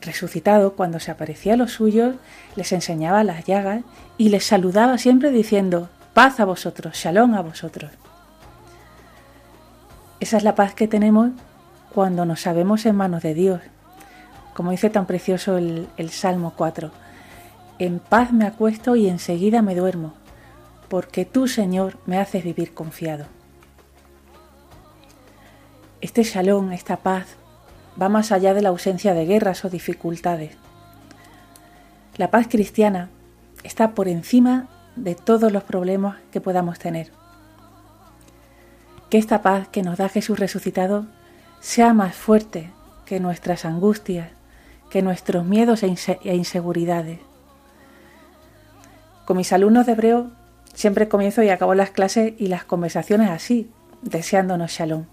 [0.00, 2.16] resucitado, cuando se aparecía a los suyos,
[2.56, 3.82] les enseñaba las llagas
[4.18, 7.90] y les saludaba siempre diciendo, paz a vosotros, shalom a vosotros.
[10.20, 11.30] Esa es la paz que tenemos
[11.92, 13.60] cuando nos sabemos en manos de Dios.
[14.54, 16.90] Como dice tan precioso el, Salmo 4,
[17.78, 20.14] en paz me acuesto y enseguida me duermo,
[20.88, 23.26] porque tú, Señor, me haces vivir confiado.
[26.00, 27.36] Este shalom, esta paz,
[28.00, 30.56] va más allá de la ausencia de guerras o dificultades.
[32.16, 33.10] La paz cristiana
[33.62, 37.10] está por encima de todos los problemas que podamos tener.
[39.10, 41.06] Que esta paz que nos da Jesús resucitado
[41.60, 42.70] sea más fuerte
[43.06, 44.30] que nuestras angustias,
[44.90, 47.18] que nuestros miedos e, e inseguridades.
[49.24, 50.30] Con mis alumnos de hebreo
[50.74, 53.70] siempre comienzo y acabo las clases y las conversaciones así,
[54.02, 55.06] deseándonos shalom.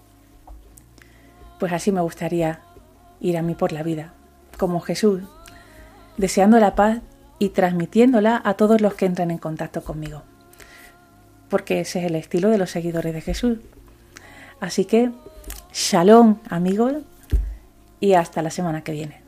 [1.58, 2.60] Pues así me gustaría
[3.22, 4.12] ir a mí por la vida,
[4.58, 5.22] como Jesús,
[6.18, 7.00] deseando la paz
[7.38, 10.22] y transmitiéndola a todos los que entran en contacto conmigo.
[11.48, 13.58] Porque ese es el estilo de los seguidores de Jesús.
[14.60, 15.10] Así que,
[15.72, 16.94] shalom amigos
[18.00, 19.22] y hasta la semana que viene.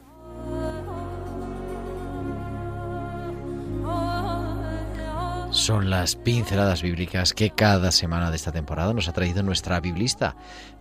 [5.51, 10.35] Son las pinceladas bíblicas que cada semana de esta temporada nos ha traído nuestra biblista,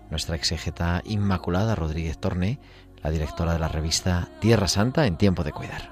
[0.09, 2.59] nuestra exegeta Inmaculada Rodríguez Torné,
[3.03, 5.91] la directora de la revista Tierra Santa en Tiempo de Cuidar.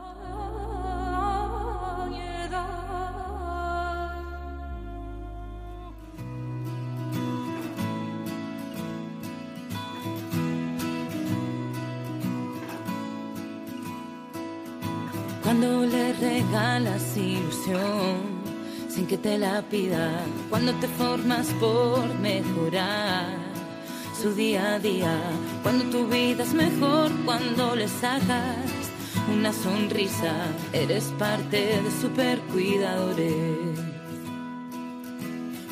[15.43, 18.41] Cuando le regalas ilusión
[18.87, 20.11] sin que te la pida,
[20.49, 23.50] cuando te formas por mejorar
[24.21, 25.17] su día a día,
[25.63, 28.55] cuando tu vida es mejor, cuando le sacas
[29.33, 30.33] una sonrisa,
[30.73, 33.79] eres parte de super cuidadores.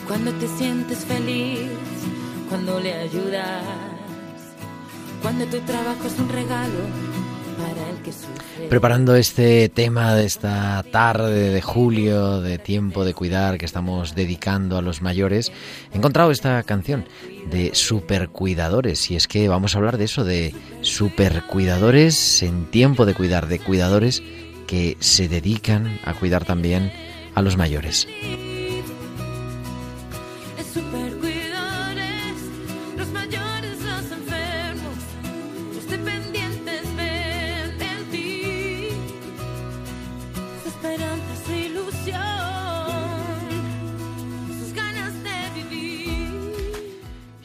[0.08, 1.70] Cuando te sientes feliz,
[2.50, 3.64] cuando le ayudas,
[5.22, 7.09] cuando tu trabajo es un regalo
[8.69, 14.78] Preparando este tema de esta tarde de julio, de tiempo de cuidar que estamos dedicando
[14.78, 15.52] a los mayores,
[15.91, 17.06] he encontrado esta canción
[17.50, 19.10] de supercuidadores.
[19.10, 23.60] Y es que vamos a hablar de eso, de supercuidadores en tiempo de cuidar, de
[23.60, 24.22] cuidadores
[24.67, 26.91] que se dedican a cuidar también
[27.34, 28.08] a los mayores.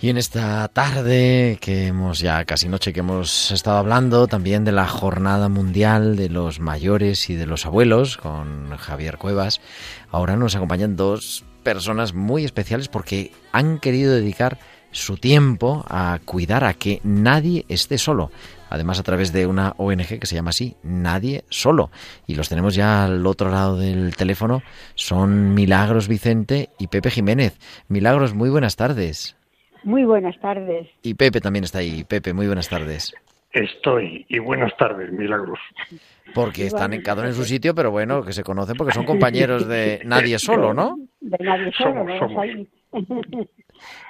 [0.05, 4.71] Y en esta tarde, que hemos ya casi noche que hemos estado hablando también de
[4.71, 9.63] la Jornada Mundial de los Mayores y de los Abuelos con Javier Cuevas,
[10.11, 14.59] ahora nos acompañan dos personas muy especiales porque han querido dedicar
[14.91, 18.31] su tiempo a cuidar a que nadie esté solo.
[18.69, 21.91] Además, a través de una ONG que se llama así, Nadie Solo.
[22.27, 24.63] Y los tenemos ya al otro lado del teléfono.
[24.97, 27.55] Son Milagros Vicente y Pepe Jiménez.
[27.89, 29.37] Milagros, muy buenas tardes.
[29.85, 30.89] Muy buenas tardes.
[31.03, 32.05] Y Pepe también está ahí.
[32.05, 33.15] Pepe, muy buenas tardes.
[33.53, 34.27] Estoy.
[34.29, 35.61] Y buenas tardes, Milagros.
[36.35, 39.05] Porque están en cada uno en su sitio, pero bueno, que se conocen porque son
[39.05, 40.97] compañeros de Nadie Solo, ¿no?
[41.21, 42.19] De nadie solo, Somos, ¿no?
[42.19, 42.43] somos.
[42.43, 42.69] Ahí.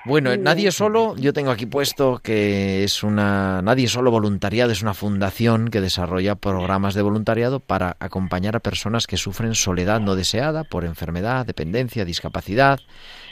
[0.04, 0.70] Bueno, Nadie.
[0.70, 5.80] Solo, yo tengo aquí puesto que es una Nadie Solo Voluntariado, es una fundación que
[5.80, 11.46] desarrolla programas de voluntariado para acompañar a personas que sufren soledad no deseada por enfermedad,
[11.46, 12.78] dependencia, discapacidad,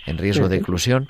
[0.06, 1.08] en riesgo de exclusión.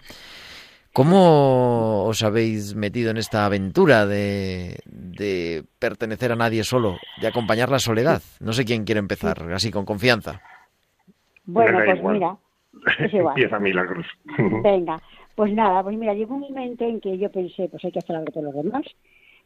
[0.93, 7.71] ¿Cómo os habéis metido en esta aventura de, de pertenecer a Nadie Solo, de acompañar
[7.71, 8.21] la soledad?
[8.41, 10.43] No sé quién quiere empezar, así con confianza.
[11.45, 12.15] Bueno, pues igual.
[12.15, 12.37] mira,
[12.99, 13.35] es igual.
[13.37, 14.07] Empieza Milagros.
[14.63, 15.01] Venga,
[15.35, 18.17] pues nada, pues mira, llegó un momento en que yo pensé, pues hay que hacer
[18.17, 18.85] algo por los demás.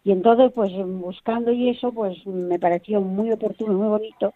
[0.03, 4.35] Y entonces, pues buscando y eso, pues me pareció muy oportuno, muy bonito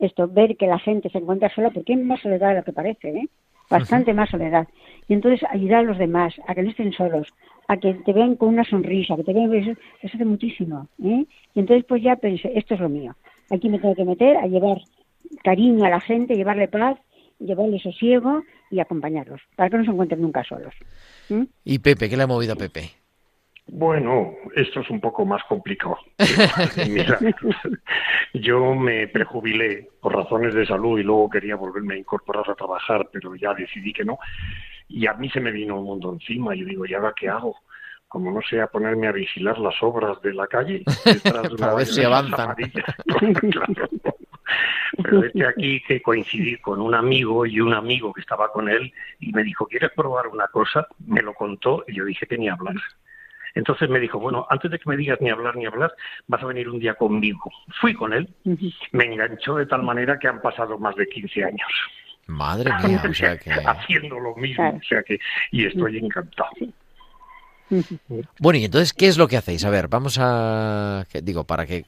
[0.00, 2.72] esto, ver que la gente se encuentra sola, porque hay más soledad de lo que
[2.72, 3.28] parece, ¿eh?
[3.70, 4.68] Bastante más soledad.
[5.08, 7.28] Y entonces ayudar a los demás, a que no estén solos,
[7.68, 9.70] a que te vean con una sonrisa, que te vean, eso,
[10.02, 11.24] eso hace muchísimo, ¿eh?
[11.54, 13.14] Y entonces pues ya pensé, esto es lo mío.
[13.50, 14.78] Aquí me tengo que meter a llevar
[15.42, 16.98] cariño a la gente, llevarle paz,
[17.38, 20.74] llevarle sosiego y acompañarlos, para que no se encuentren nunca solos.
[21.64, 22.08] ¿Y Pepe?
[22.08, 22.90] ¿Qué le ha movido a Pepe?
[23.72, 25.96] Bueno, esto es un poco más complicado.
[26.88, 27.20] Mira,
[28.34, 33.08] yo me prejubilé por razones de salud y luego quería volverme a incorporar a trabajar,
[33.12, 34.18] pero ya decidí que no.
[34.88, 36.52] Y a mí se me vino el mundo encima.
[36.56, 37.58] Yo digo, ¿y ahora qué hago?
[38.08, 40.82] Como no sea ponerme a vigilar las obras de la calle.
[41.04, 42.56] detrás de una Para ver si avanzan.
[43.50, 43.88] Claro.
[45.00, 48.68] Pero es que aquí que coincidí con un amigo y un amigo que estaba con
[48.68, 50.88] él y me dijo, ¿quieres probar una cosa?
[51.06, 52.74] Me lo contó y yo dije que ni hablar.
[53.54, 55.92] Entonces me dijo, bueno, antes de que me digas ni hablar ni hablar,
[56.26, 57.50] vas a venir un día conmigo.
[57.80, 58.28] Fui con él,
[58.92, 61.68] me enganchó de tal manera que han pasado más de 15 años
[62.26, 63.50] Madre mía, o sea que...
[63.66, 64.76] haciendo lo mismo, Claro.
[64.78, 65.18] o sea que,
[65.50, 66.50] y estoy encantado.
[68.40, 69.64] Bueno, y entonces, ¿qué es lo que hacéis?
[69.64, 71.04] A ver, vamos a...
[71.22, 71.84] digo, para que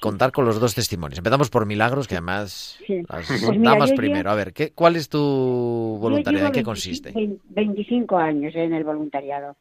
[0.00, 1.18] contar con los dos testimonios.
[1.18, 3.02] Empezamos por Milagros, que además Sí.
[3.08, 4.18] las Pues mira, damas primero.
[4.24, 6.46] llevo- A ver, ¿qué, ¿cuál es tu Yo voluntariedad?
[6.48, 7.12] ¿En qué 25 consiste?
[7.50, 9.56] 25 años en el voluntariado.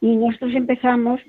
[0.00, 1.20] Y nosotros empezamos,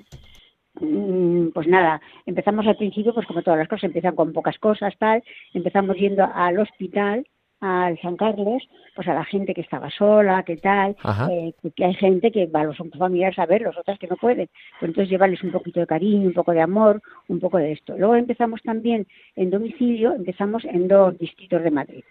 [0.80, 4.94] mm, pues nada, empezamos al principio, pues como todas las cosas, empiezan con pocas cosas,
[4.98, 5.22] tal.
[5.52, 7.26] Empezamos yendo al hospital,
[7.62, 10.96] al San Carlos, pues a la gente que estaba sola, que tal,
[11.30, 14.48] eh, que hay gente que va a los familiares a verlos, otras que no pueden.
[14.80, 17.96] Pues entonces llevarles un poquito de cariño, un poco de amor, un poco de esto.
[17.96, 19.06] Luego empezamos también
[19.36, 22.04] en domicilio, empezamos en dos distritos de Madrid.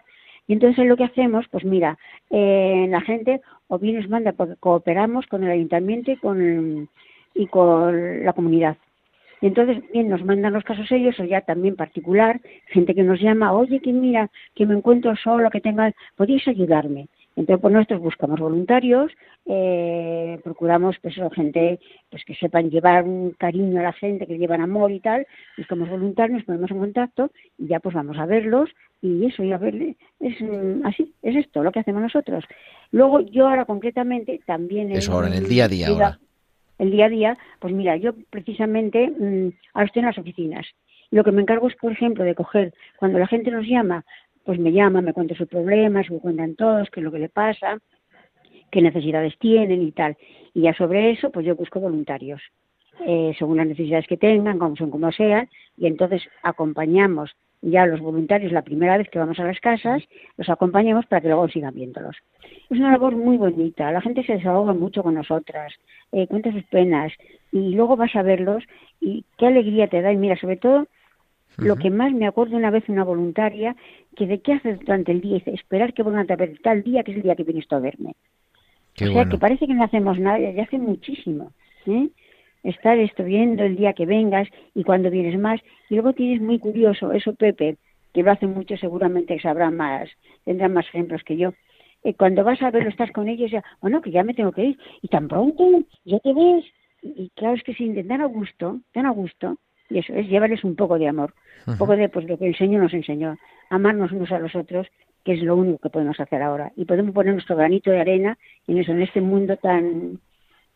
[0.47, 1.97] Y entonces lo que hacemos, pues mira,
[2.29, 6.89] eh, la gente o bien nos manda, porque cooperamos con el ayuntamiento y con,
[7.33, 8.77] y con la comunidad.
[9.41, 13.19] Y entonces, bien, nos mandan los casos ellos, o ya también particular, gente que nos
[13.19, 17.07] llama, oye, que mira, que me encuentro solo, que tenga, ¿podéis ayudarme?
[17.35, 19.11] Entonces, pues nosotros buscamos voluntarios,
[19.45, 21.79] eh, procuramos pues gente
[22.09, 25.25] pues que sepan llevar un cariño a la gente, que llevan amor y tal,
[25.57, 28.69] buscamos voluntarios, nos ponemos en contacto y ya pues vamos a verlos
[29.01, 32.43] y eso, y a verle, es mm, así, es esto lo que hacemos nosotros.
[32.91, 34.91] Luego yo ahora concretamente también...
[34.91, 36.19] Eso ahora, en el día a día ahora.
[36.77, 40.67] El día a día, pues mira, yo precisamente mm, ahora estoy en las oficinas.
[41.11, 44.05] Y lo que me encargo es, por ejemplo, de coger, cuando la gente nos llama,
[44.45, 47.29] pues me llama, me cuenta sus problemas, me cuentan todos, qué es lo que le
[47.29, 47.79] pasa,
[48.71, 50.17] qué necesidades tienen y tal.
[50.53, 52.41] Y ya sobre eso, pues yo busco voluntarios,
[53.05, 57.31] eh, según las necesidades que tengan, como son como sean, y entonces acompañamos
[57.61, 60.03] ya a los voluntarios la primera vez que vamos a las casas,
[60.37, 62.17] los acompañamos para que luego sigan viéndolos.
[62.69, 65.73] Es una labor muy bonita, la gente se desahoga mucho con nosotras,
[66.11, 67.13] eh, cuenta sus penas,
[67.51, 68.63] y luego vas a verlos
[68.99, 70.11] y qué alegría te da.
[70.11, 70.87] Y mira, sobre todo,
[71.57, 73.75] lo que más me acuerdo una vez una voluntaria,
[74.15, 77.03] que de qué haces durante el día, dice, esperar que vuelvan a ver tal día,
[77.03, 78.15] que es el día que vienes tú a verme.
[78.95, 79.31] Qué o sea, bueno.
[79.31, 81.51] que parece que no hacemos nada, ya hace muchísimo.
[81.85, 82.09] ¿eh?
[82.63, 85.61] Estar esto viendo el día que vengas y cuando vienes más.
[85.89, 87.77] Y luego tienes muy curioso, eso Pepe,
[88.13, 90.09] que lo hace mucho, seguramente sabrá más,
[90.43, 91.53] tendrá más ejemplos que yo.
[92.03, 94.65] Eh, cuando vas a verlo, estás con ellos, ya, bueno, que ya me tengo que
[94.65, 94.77] ir.
[95.01, 96.65] Y tan pronto, ya te ves.
[97.01, 99.57] Y, y claro, es que si tan a gusto, tan a gusto,
[99.91, 101.33] y eso es llevarles un poco de amor,
[101.67, 103.37] un poco de pues lo que el Señor nos enseñó,
[103.69, 104.87] amarnos unos a los otros,
[105.23, 106.71] que es lo único que podemos hacer ahora.
[106.75, 108.37] Y podemos poner nuestro granito de arena
[108.67, 110.19] en eso, en este mundo tan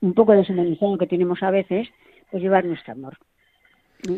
[0.01, 1.87] un poco deshumanizado que tenemos a veces,
[2.29, 3.17] pues llevar nuestro amor.
[4.07, 4.17] ¿Mm?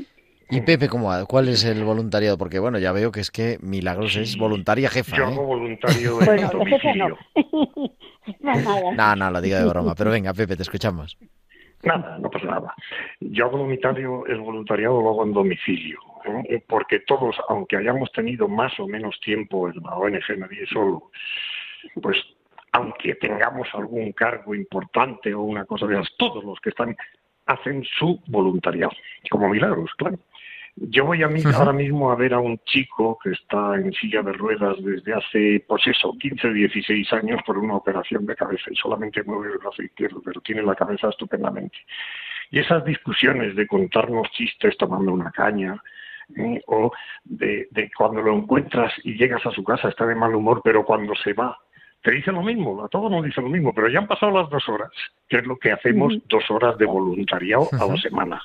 [0.50, 1.12] ¿Y Pepe, cómo?
[1.28, 2.38] ¿Cuál es el voluntariado?
[2.38, 5.28] Porque bueno, ya veo que es que Milagros es voluntaria jefa, Yo ¿eh?
[5.28, 7.18] hago voluntario en Bueno, de jefe domicilio.
[8.40, 8.92] no.
[8.94, 9.94] No, no, lo digo de broma.
[9.96, 11.18] Pero venga, Pepe, te escuchamos.
[11.84, 12.76] Nada, no pasa nada.
[13.20, 16.64] Yo hago voluntario, el voluntariado lo hago en domicilio, ¿eh?
[16.68, 21.12] porque todos, aunque hayamos tenido más o menos tiempo en la ONG Nadie Solo,
[22.02, 22.18] pues
[22.72, 26.96] aunque tengamos algún cargo importante o una cosa de esas, todos los que están
[27.46, 28.92] hacen su voluntariado,
[29.30, 30.18] como milagros, claro.
[30.80, 34.22] Yo voy a mí ahora mismo a ver a un chico que está en silla
[34.22, 38.76] de ruedas desde hace, pues eso, 15, 16 años por una operación de cabeza y
[38.76, 41.78] solamente mueve el brazo izquierdo, pero tiene la cabeza estupendamente.
[42.52, 45.82] Y esas discusiones de contarnos chistes tomando una caña,
[46.36, 46.62] ¿eh?
[46.68, 46.92] o
[47.24, 50.86] de, de cuando lo encuentras y llegas a su casa está de mal humor, pero
[50.86, 51.58] cuando se va
[52.02, 54.50] te dice lo mismo, a todos nos dice lo mismo, pero ya han pasado las
[54.50, 54.92] dos horas,
[55.28, 58.42] que es lo que hacemos dos horas de voluntariado a la semana.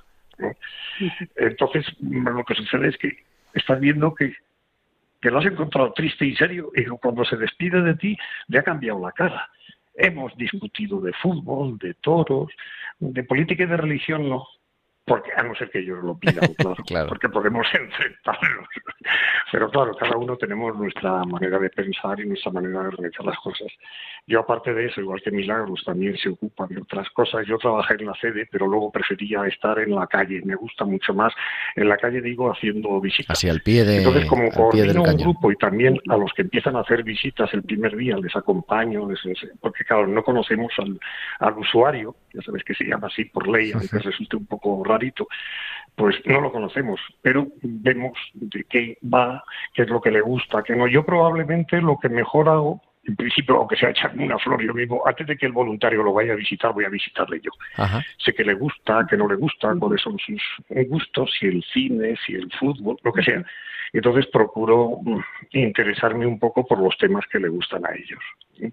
[1.37, 3.25] Entonces, lo que sucede es que
[3.55, 4.35] estás viendo que,
[5.21, 8.17] que lo has encontrado triste y serio y cuando se despide de ti
[8.49, 9.51] le ha cambiado la cara.
[9.95, 12.51] Hemos discutido de fútbol, de toros,
[12.99, 14.47] de política y de religión no,
[15.05, 16.49] porque a no ser que ellos lo pidan,
[16.87, 18.69] claro, porque podemos enfrentarlos.
[19.51, 23.39] Pero claro, cada uno tenemos nuestra manera de pensar y nuestra manera de organizar las
[23.39, 23.69] cosas.
[24.27, 27.47] Yo aparte de eso, igual que Milagros también se ocupa de otras cosas.
[27.47, 30.41] Yo trabajé en la sede, pero luego prefería estar en la calle.
[30.45, 31.33] Me gusta mucho más
[31.75, 33.37] en la calle, digo, haciendo visitas.
[33.37, 36.77] Así al pie de Entonces, como coordino un grupo y también a los que empiezan
[36.77, 39.09] a hacer visitas el primer día les acompaño,
[39.61, 40.99] porque claro, no conocemos al,
[41.41, 44.83] al usuario, ya sabes que se llama así por ley, aunque resulte un poco
[45.95, 50.63] pues no lo conocemos, pero vemos de qué va, qué es lo que le gusta,
[50.63, 50.87] qué no.
[50.87, 55.03] Yo probablemente lo que mejor hago, en principio, aunque sea echarme una flor yo mismo,
[55.07, 57.51] antes de que el voluntario lo vaya a visitar, voy a visitarle yo.
[58.19, 60.43] Sé que le gusta, que no le gusta, cuáles son sus
[60.89, 63.45] gustos, si el cine, si el fútbol, lo que sea.
[63.93, 65.21] Entonces procuro mm,
[65.53, 68.73] interesarme un poco por los temas que le gustan a ellos.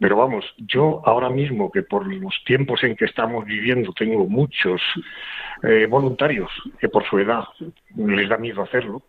[0.00, 4.80] Pero vamos, yo ahora mismo que por los tiempos en que estamos viviendo tengo muchos
[5.64, 7.44] eh, voluntarios que por su edad
[7.96, 9.02] les da miedo hacerlo,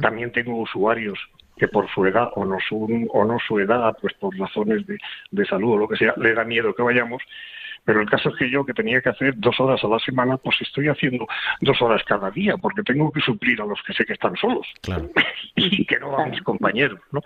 [0.00, 1.18] también tengo usuarios
[1.56, 4.98] que por su edad o no su, o no su edad, pues por razones de,
[5.30, 7.22] de salud o lo que sea, les da miedo que vayamos,
[7.86, 10.36] pero el caso es que yo, que tenía que hacer dos horas a la semana,
[10.36, 11.26] pues estoy haciendo
[11.60, 14.66] dos horas cada día, porque tengo que suplir a los que sé que están solos.
[15.54, 17.22] y que no a mis compañeros, ¿no?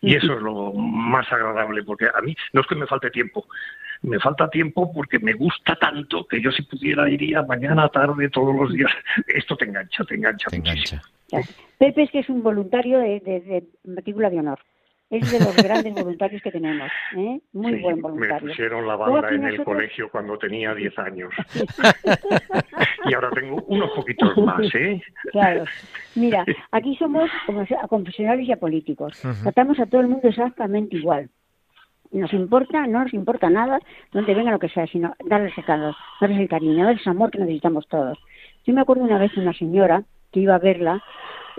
[0.00, 3.46] Y eso es lo más agradable, porque a mí no es que me falte tiempo,
[4.02, 8.54] me falta tiempo porque me gusta tanto que yo si pudiera iría mañana, tarde, todos
[8.54, 8.90] los días.
[9.28, 10.50] Esto te engancha, te engancha.
[10.50, 11.02] Te engancha.
[11.78, 14.58] Pepe es que es un voluntario de, de, de matrícula de honor
[15.10, 17.40] es de los grandes voluntarios que tenemos, ¿eh?
[17.52, 18.46] muy buen voluntario.
[18.46, 21.32] Me pusieron la banda en el colegio cuando tenía 10 años.
[23.06, 25.02] y ahora tengo unos poquitos más, ¿eh?
[25.32, 25.64] Claro.
[26.14, 29.20] Mira, aquí somos como a confesionales y a políticos.
[29.42, 31.28] Tratamos a todo el mundo exactamente igual.
[32.12, 33.80] Nos importa, no nos importa nada
[34.12, 37.32] donde venga lo que sea, sino darles el calor, darles el cariño, darles el amor
[37.32, 38.18] que necesitamos todos.
[38.64, 41.02] Yo me acuerdo una vez de una señora que iba a verla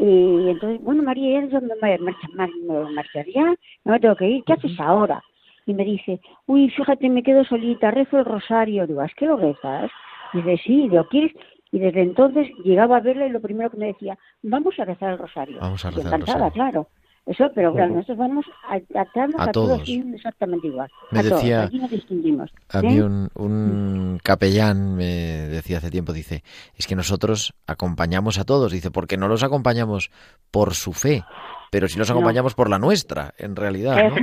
[0.03, 4.79] y entonces, bueno, María, yo me, me marcharía, no me tengo que ir, ¿qué haces
[4.79, 5.21] ahora?
[5.67, 8.87] Y me dice, uy, fíjate, me quedo solita, rezo el rosario.
[8.87, 9.91] Digo, ¿es que lo rezas?
[10.33, 11.33] Y dice, sí, ¿lo quieres?
[11.71, 15.13] Y desde entonces llegaba a verla y lo primero que me decía, vamos a rezar
[15.13, 15.59] el rosario.
[15.61, 16.51] Vamos a rezar el rosario.
[16.51, 16.87] claro.
[17.26, 19.88] Eso, pero claro, nosotros vamos a atarnos a, todos.
[19.88, 20.89] exactamente igual.
[21.11, 22.51] Me decía, Aquí nos distinguimos.
[22.69, 23.03] A mí ¿eh?
[23.03, 26.43] un, un capellán me decía hace tiempo, dice,
[26.76, 30.09] es que nosotros acompañamos a todos, dice, porque no los acompañamos
[30.49, 31.24] por su fe,
[31.72, 34.09] pero si los acompañamos por la nuestra, en realidad.
[34.09, 34.15] ¿no?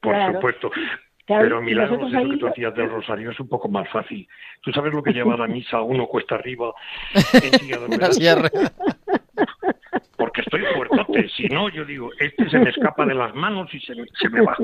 [0.00, 0.70] Por, supuesto.
[1.26, 4.28] Pero milagros, eso que tú hacías del rosario es un poco más fácil.
[4.62, 6.72] ¿Tú sabes lo que lleva a la misa uno cuesta arriba
[7.14, 8.70] en silla de
[10.16, 11.28] porque estoy fuertote.
[11.30, 14.28] Si no, yo digo, este se me escapa de las manos y se me, se
[14.28, 14.56] me va.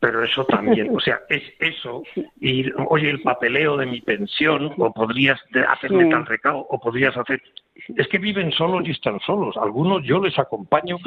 [0.00, 2.02] Pero eso también, o sea, es eso.
[2.40, 7.42] Y, oye, el papeleo de mi pensión, o podrías hacerme tal recado, o podrías hacer.
[7.96, 9.56] Es que viven solos y están solos.
[9.56, 10.98] Algunos yo les acompaño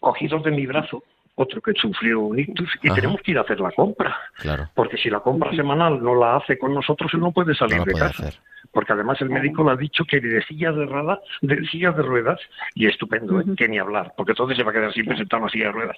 [0.00, 1.02] cogidos de mi brazo
[1.34, 4.16] otro que sufrió un ictus y tenemos que ir a hacer la compra.
[4.36, 4.68] Claro.
[4.74, 7.94] Porque si la compra semanal no la hace con nosotros, él no puede salir de
[7.94, 8.30] casa
[8.72, 12.02] porque además el médico le ha dicho que de silla de, ruedas, de silla de
[12.02, 12.40] ruedas,
[12.74, 13.44] y estupendo, ¿eh?
[13.56, 15.72] que ni hablar, porque entonces se va a quedar siempre sentado en la silla de
[15.72, 15.96] ruedas.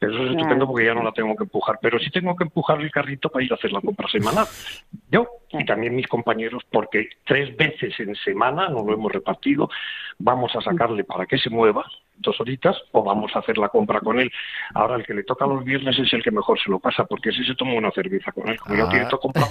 [0.00, 2.44] Pero eso es estupendo porque ya no la tengo que empujar, pero sí tengo que
[2.44, 4.46] empujar el carrito para ir a hacer la compra semanal.
[5.10, 9.70] Yo y también mis compañeros, porque tres veces en semana, no lo hemos repartido,
[10.18, 11.84] vamos a sacarle para que se mueva,
[12.16, 14.30] dos horitas o vamos a hacer la compra con él.
[14.74, 17.30] Ahora el que le toca los viernes es el que mejor se lo pasa, porque
[17.30, 19.48] ese se toma una cerveza con él, como no tiene todo comprado.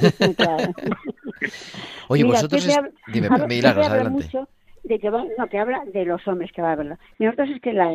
[2.08, 2.68] Oye, vosotros...
[3.08, 4.10] Dime, adelante.
[4.10, 4.48] Mucho
[4.84, 6.98] de que, no, que habla de los hombres que va a verlo.
[7.18, 7.90] Nosotros es que la,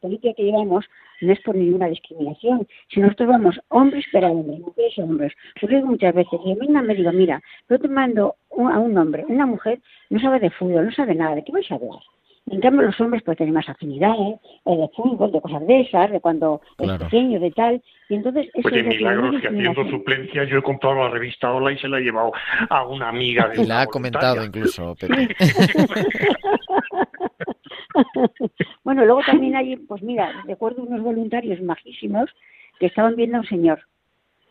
[0.00, 0.84] política que llevamos
[1.22, 5.32] no es por ninguna discriminación, si nosotros vamos hombres para hombres, mujeres hombres.
[5.60, 9.24] Yo digo muchas veces, y a me digo, mira, yo te mando a un hombre,
[9.28, 9.80] una mujer,
[10.10, 12.00] no sabe de fútbol, no sabe nada, ¿de qué vais a hablar?
[12.46, 16.10] En cambio, los hombres pues tienen más afinidades eh, de fútbol, de cosas de esas,
[16.10, 17.82] de cuando es pequeño, de tal.
[18.10, 21.72] Y entonces, eso pues de milagros que haciendo suplencia yo he comprado la revista Hola
[21.72, 22.32] y se la he llevado
[22.68, 23.48] a una amiga.
[23.48, 24.94] De y la ha comentado incluso,
[28.84, 32.30] bueno, luego también hay, pues mira, recuerdo unos voluntarios majísimos
[32.78, 33.80] que estaban viendo a un señor.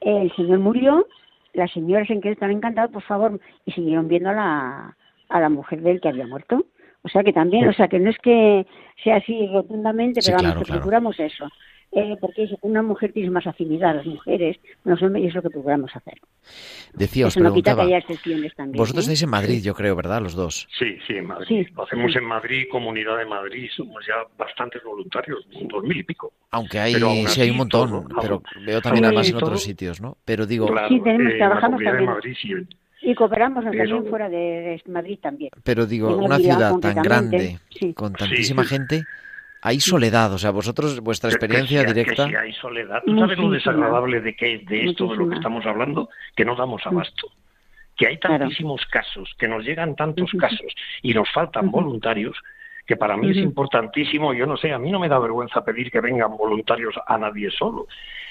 [0.01, 1.07] El señor murió,
[1.53, 4.97] las señoras en que están encantados, por favor, y siguieron viendo a la,
[5.29, 6.65] a la mujer de él que había muerto.
[7.03, 8.65] O sea que también, o sea que no es que
[9.03, 11.47] sea así rotundamente, pero vamos, que procuramos eso.
[11.95, 15.51] Eh, porque una mujer tiene más afinidad, las mujeres, los hombres, y es lo que
[15.51, 16.15] procuramos hacer.
[16.95, 17.85] Decía, os preguntaba,
[18.73, 20.19] vosotros estáis en Madrid, yo creo, ¿verdad?
[20.19, 20.67] Los dos.
[20.79, 21.67] Sí, sí, en Madrid.
[21.75, 26.33] Lo hacemos en Madrid, Comunidad de Madrid, somos ya bastantes voluntarios, dos mil y pico.
[26.49, 26.95] Aunque hay,
[27.27, 30.17] sí hay un montón, pero veo también además en otros sitios, ¿no?
[30.25, 30.67] Pero digo...
[30.87, 32.07] sí, tenemos, trabajamos también.
[32.07, 32.53] De Madrid, sí,
[33.05, 35.51] Y cooperamos también fuera de, de Madrid también.
[35.63, 37.93] Pero digo, una ciudad tan grande, sí.
[37.93, 38.69] con tantísima sí.
[38.69, 39.03] gente,
[39.61, 40.31] hay soledad.
[40.33, 42.23] O sea, vosotros, vuestra Que- que experiencia sí hay- directa.
[42.25, 43.01] Que sí hay soledad.
[43.05, 46.09] ¿Tú sabes lo desagradable de que de esto de lo que estamos hablando?
[46.35, 47.27] Que no damos abasto.
[47.97, 48.39] Que hay Claro.
[48.39, 52.35] tantísimos casos, que nos llegan tantos casos y nos faltan voluntarios,
[52.87, 54.33] que para mí es importantísimo.
[54.33, 57.51] Yo no sé, a mí no me da vergüenza pedir que vengan voluntarios a nadie
[57.51, 57.85] solo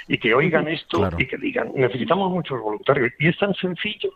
[0.09, 1.17] y que oigan esto Claro.
[1.21, 3.13] y que digan, necesitamos muchos voluntarios.
[3.21, 4.11] Y es tan sencillo.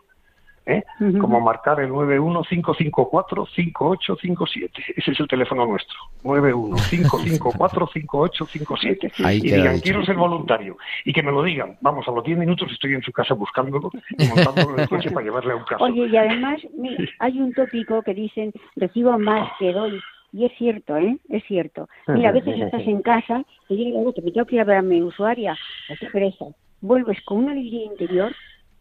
[0.67, 0.83] ¿Eh?
[1.19, 4.69] Como marcar el 915545857.
[4.95, 5.97] Ese es el teléfono nuestro.
[6.23, 9.11] 915545857.
[9.25, 9.83] Ahí y digan, dicho.
[9.83, 10.77] quiero ser voluntario.
[11.05, 11.77] Y que me lo digan.
[11.81, 15.09] Vamos, a los 10 minutos estoy en su casa buscándolo y montándolo en el coche
[15.11, 15.83] para llevarle a un caso.
[15.83, 16.61] Oye, y además
[17.19, 19.99] hay un tópico que dicen, recibo más que doy.
[20.33, 21.17] Y es cierto, ¿eh?
[21.29, 21.87] Es cierto.
[22.07, 24.65] Mira, a veces estás en casa y llega algo que me tengo que ir a
[24.65, 25.57] ver a mi usuaria.
[25.99, 26.47] Qué pereza.
[26.81, 28.35] Vuelves con una alegría interior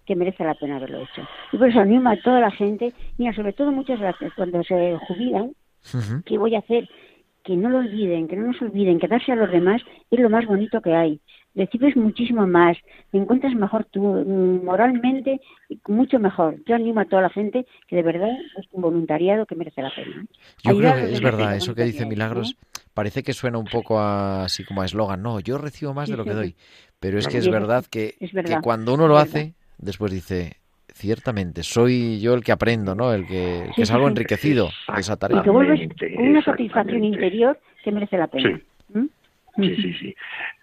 [0.07, 1.23] que merece la pena haberlo hecho.
[1.53, 4.97] Y por eso animo a toda la gente, mira, sobre todo muchas veces cuando se
[5.07, 5.53] jubilan,
[5.95, 6.23] Ujú.
[6.25, 6.89] ¿qué voy a hacer?
[7.45, 10.31] Que no lo olviden, que no nos olviden, que darse a los demás es lo
[10.31, 11.21] más bonito que hay.
[11.55, 12.77] Recibes muchísimo más,
[13.11, 15.41] te encuentras mejor tú, mm, moralmente,
[15.89, 16.57] mucho mejor.
[16.67, 18.29] Yo animo a toda la gente que de verdad
[18.59, 20.27] es un voluntariado que merece la pena.
[20.63, 22.57] Yo Ayudar creo que es verdad, es eso que dice Milagros,
[22.93, 25.23] parece que suena un poco a- así como a eslogan.
[25.23, 26.57] No, yo recibo más de lo que doy.
[27.01, 30.57] Pero es que es verdad que, es que verdad, cuando uno lo hace, después dice,
[30.93, 33.13] ciertamente, soy yo el que aprendo, ¿no?
[33.13, 34.11] El que, el que Sí, salgo sí.
[34.13, 35.43] enriquecido de esa Y tarea.
[35.43, 38.61] que vuelves con una satisfacción interior que merece la pena.
[38.93, 39.07] ¿Mm?
[39.57, 40.17] Sí, sí, sí.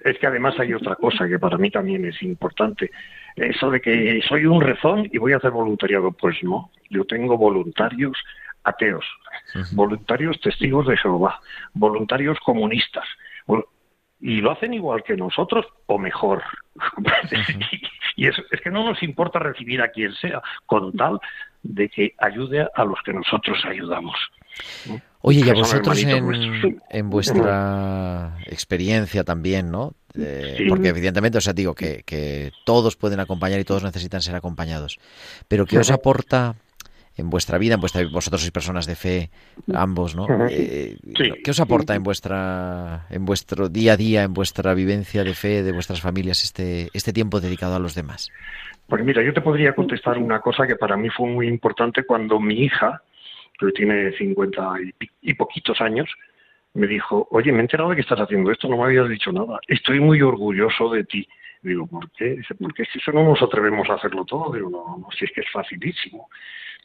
[0.05, 2.91] Es que además hay otra cosa que para mí también es importante.
[3.35, 6.11] Eso de que soy un rezón y voy a hacer voluntariado.
[6.11, 8.15] Pues no, yo tengo voluntarios
[8.63, 9.03] ateos,
[9.73, 11.39] voluntarios testigos de Jehová,
[11.73, 13.05] voluntarios comunistas.
[14.21, 16.43] Y lo hacen igual que nosotros o mejor.
[18.15, 21.19] Y es, es que no nos importa recibir a quien sea, con tal
[21.63, 24.15] de que ayude a los que nosotros ayudamos.
[25.21, 26.73] Oye, y a vosotros en, nuestros.
[26.89, 29.93] en vuestra experiencia también, ¿no?
[30.15, 30.65] Eh, Sí.
[30.69, 34.99] Porque evidentemente, o sea, digo que, que todos pueden acompañar y todos necesitan ser acompaños.
[35.47, 36.55] Pero ¿qué os aporta
[37.15, 39.29] en vuestra vida, en vuestra vosotros sois personas de fe,
[39.73, 40.25] ambos, ¿no?
[40.49, 41.31] Eh, Sí.
[41.43, 45.61] ¿Qué os aporta en vuestra, en vuestro día a día, en vuestra vivencia de fe
[45.63, 48.29] de vuestras familias este, este tiempo dedicado a los demás?
[48.87, 52.39] Pues mira, yo te podría contestar una cosa que para mí fue muy importante cuando
[52.39, 53.01] mi hija,
[53.59, 56.09] que tiene 50 y, pi- y poquitos años,
[56.73, 59.31] me dijo, oye, me he enterado de que estás haciendo esto, no me habías dicho
[59.31, 61.27] nada, estoy muy orgulloso de ti.
[61.63, 62.35] Digo, ¿por qué?
[62.35, 64.53] Dice, porque es que eso no nos atrevemos a hacerlo todo.
[64.53, 66.29] Digo, no, no, si es que es facilísimo.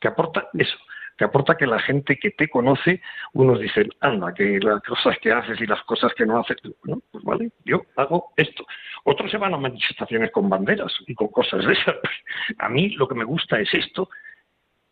[0.01, 0.79] Te aporta eso,
[1.17, 3.03] te aporta que la gente que te conoce,
[3.33, 7.03] unos dicen, anda, que las cosas que haces y las cosas que no haces, bueno,
[7.11, 8.65] pues vale, yo hago esto.
[9.03, 11.97] Otros se van a manifestaciones con banderas y con cosas de esas.
[12.59, 14.09] A mí lo que me gusta es esto.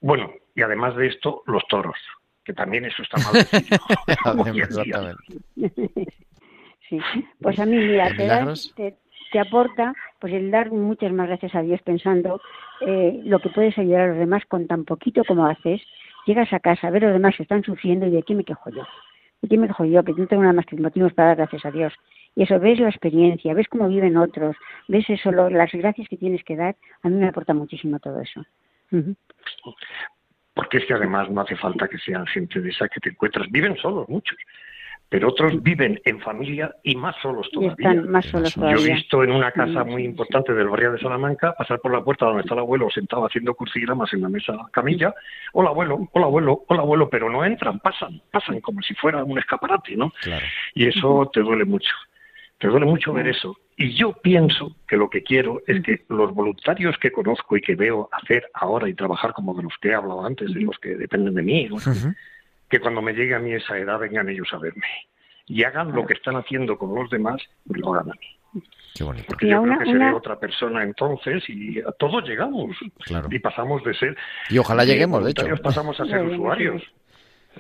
[0.01, 1.97] Bueno, y además de esto, los toros,
[2.45, 3.47] que también eso está mal.
[6.89, 7.01] Sí,
[7.41, 8.97] pues a mí, mira, ¿En te?
[9.43, 12.41] Te, aporta pues el dar muchas más gracias a Dios pensando
[12.81, 15.83] eh, lo que puedes ayudar a los demás con tan poquito como haces.
[16.27, 18.45] Llegas a casa, a ver a los demás que están sufriendo y de qué me
[18.45, 18.87] quejo yo.
[19.43, 20.03] ¿De qué me quejo yo?
[20.03, 21.93] Que no tengo nada más que motivos para dar gracias a Dios.
[22.35, 24.57] Y eso, ves la experiencia, ves cómo viven otros,
[24.89, 26.77] ves eso, lo- las gracias que tienes que dar.
[27.03, 28.45] A mí me aporta muchísimo todo eso.
[30.55, 33.47] Porque es que además no hace falta que sean gente de esa que te encuentras.
[33.51, 34.37] Viven solos muchos,
[35.09, 37.91] pero otros viven en familia y más solos todavía.
[37.91, 38.95] están más solos Yo he todavía.
[38.97, 42.27] visto en una casa Sí, muy importante del barrio de Salamanca pasar por la puerta
[42.27, 45.15] donde está el abuelo sentado haciendo crucigramas en la mesa camilla.
[45.53, 49.39] Hola abuelo, hola abuelo, hola abuelo, pero no entran, pasan, pasan como si fuera un
[49.39, 50.13] escaparate, ¿no?
[50.23, 50.45] Claro.
[50.75, 51.95] Y eso te duele mucho.
[52.59, 53.55] Te duele mucho ver eso.
[53.77, 57.75] Y yo pienso que lo que quiero es que los voluntarios que conozco y que
[57.77, 60.97] veo hacer ahora y trabajar como de los que he hablado antes, de los que
[60.97, 62.15] dependen de mí, Ujú.
[62.69, 64.87] Que cuando me llegue a mí esa edad vengan ellos a verme
[65.47, 68.63] y hagan lo que están haciendo con los demás, me lo hagan a mí.
[68.95, 69.27] Qué bonito.
[69.29, 72.75] Porque Y yo una- creo que seré una- otra persona entonces y a todos llegamos.
[73.05, 73.29] Claro.
[73.31, 74.17] Y pasamos de ser...
[74.49, 75.47] Y ojalá lleguemos, de hecho.
[75.63, 76.83] pasamos a ser Muy bien, usuarios.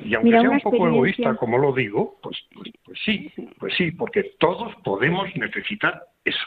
[0.04, 3.30] Y aunque Mira, sea un poco experiencia- egoísta, como lo digo, pues, pues, pues sí,
[3.58, 6.46] pues sí, porque todos podemos necesitar eso.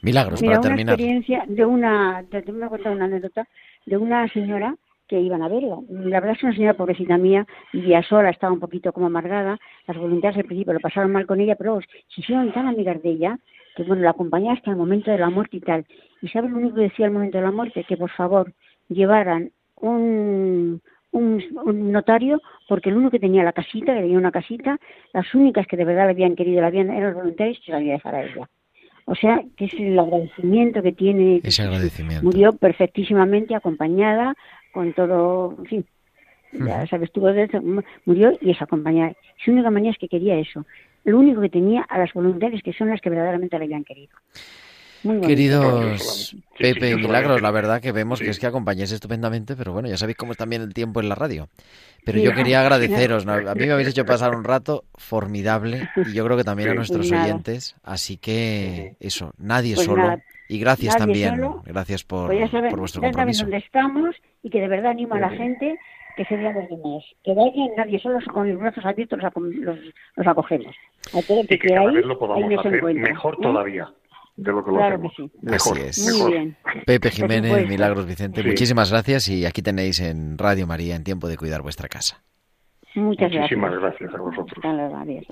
[0.00, 0.94] Milagros, Mira, para una terminar.
[0.94, 3.46] experiencia de una, te te voy a contar una anécdota
[3.86, 4.74] de una señora
[5.12, 5.76] que iban a verla.
[5.90, 9.58] La verdad es que una señora pobrecita mía, vivía sola, estaba un poquito como amargada,
[9.86, 13.10] las voluntarias al principio lo pasaron mal con ella, pero se hicieron tan amigas de
[13.10, 13.38] ella
[13.76, 15.84] que bueno, la acompañaba hasta el momento de la muerte y tal.
[16.22, 17.84] ¿Y sabes lo único que decía al momento de la muerte?
[17.84, 18.54] Que por favor
[18.88, 24.32] llevaran un, un, un notario, porque el único que tenía la casita, que tenía una
[24.32, 24.78] casita,
[25.12, 27.78] las únicas que de verdad le habían querido, la habían, eran los voluntarios, se la
[27.78, 28.48] había dejar a ella.
[29.04, 31.40] O sea, que es el agradecimiento que tiene.
[31.42, 32.24] Ese agradecimiento.
[32.24, 34.34] Murió perfectísimamente acompañada
[34.72, 35.86] con todo, en fin,
[36.52, 37.60] ya sabes, desde,
[38.04, 39.14] murió y es acompañada.
[39.42, 40.66] Su única manía es que quería eso.
[41.04, 44.16] Lo único que tenía a las voluntarias que son las que verdaderamente le habían querido.
[45.26, 48.24] Queridos Sí, sí, Pepe y Milagros, la verdad que vemos Sí.
[48.24, 51.08] que es que acompañáis estupendamente, pero bueno, ya sabéis cómo es también el tiempo en
[51.08, 51.48] la radio.
[52.04, 52.60] Pero Sí, yo quería
[53.08, 53.32] agradeceros, ¿no?
[53.32, 56.74] a mí me habéis hecho pasar un rato formidable y yo creo que también a
[56.74, 60.02] nuestros Pues oyentes, así que eso, nadie Pues solo.
[60.02, 61.62] nada, y gracias nadie también, solo.
[61.66, 63.42] gracias por, Pues ya saben, por vuestro ya saben compromiso.
[63.44, 65.78] dónde estamos y que de verdad animo a la gente
[66.16, 67.02] que se vean los demás.
[67.24, 69.78] Que vayan, nadie solo con los brazos abiertos los, acom- los,
[70.16, 70.74] los acogemos.
[71.16, 72.74] A todo el que Y que quiera cada ir, vez lo ahí podamos nos hacer
[72.74, 73.08] encuentra.
[73.08, 73.38] mejor ¿eh?
[73.42, 73.88] todavía
[74.36, 75.30] de lo que lo Claro que hacemos.
[75.32, 75.38] sí.
[75.42, 75.98] Mejor, Así es.
[76.04, 76.30] Muy mejor.
[76.32, 76.56] bien.
[76.86, 77.68] Pepe Jiménez.
[77.68, 78.48] Milagros Vicente, Sí.
[78.48, 82.22] muchísimas gracias y aquí tenéis en Radio María en tiempo de cuidar vuestra casa.
[82.94, 83.42] Muchas gracias.
[83.58, 84.52] Muchísimas gracias a vosotros.
[84.56, 85.24] Hasta luego, adiós.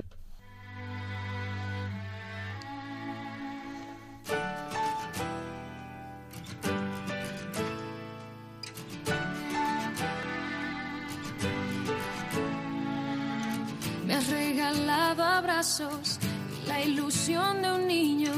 [14.07, 16.19] Me has regalado abrazos
[16.65, 18.33] y la ilusión de un niño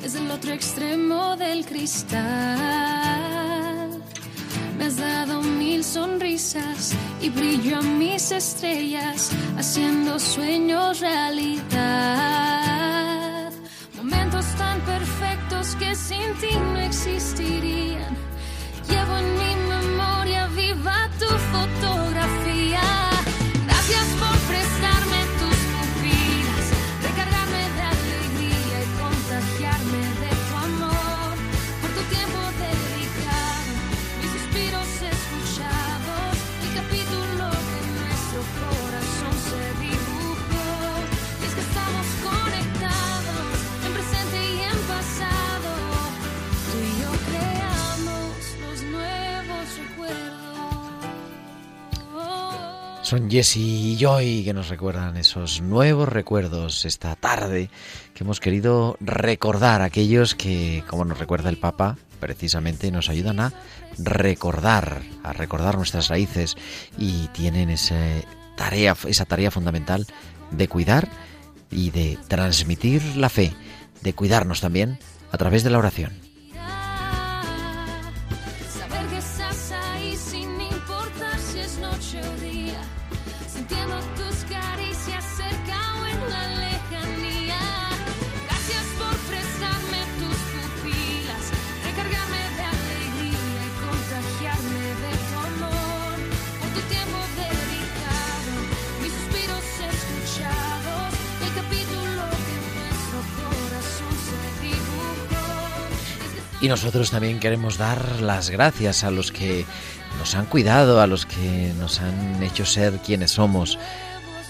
[0.00, 2.18] desde el otro extremo del cristal.
[4.78, 11.68] Me has dado mil sonrisas y brillo a mis estrellas, haciendo sueños realidad.
[13.96, 18.27] Momentos tan perfectos que sin ti no existirían.
[53.08, 57.70] Son Jesse y Joy que nos recuerdan esos nuevos recuerdos esta tarde
[58.12, 63.54] que hemos querido recordar aquellos que, como nos recuerda el Papa, precisamente nos ayudan a
[63.96, 66.58] recordar, a recordar nuestras raíces
[66.98, 68.26] y tienen ese
[68.58, 70.06] tarea, esa tarea fundamental
[70.50, 71.08] de cuidar
[71.70, 73.54] y de transmitir la fe,
[74.02, 74.98] de cuidarnos también
[75.32, 76.27] a través de la oración.
[106.60, 109.64] Y nosotros también queremos dar las gracias a los que
[110.18, 113.78] nos han cuidado, a los que nos han hecho ser quienes somos,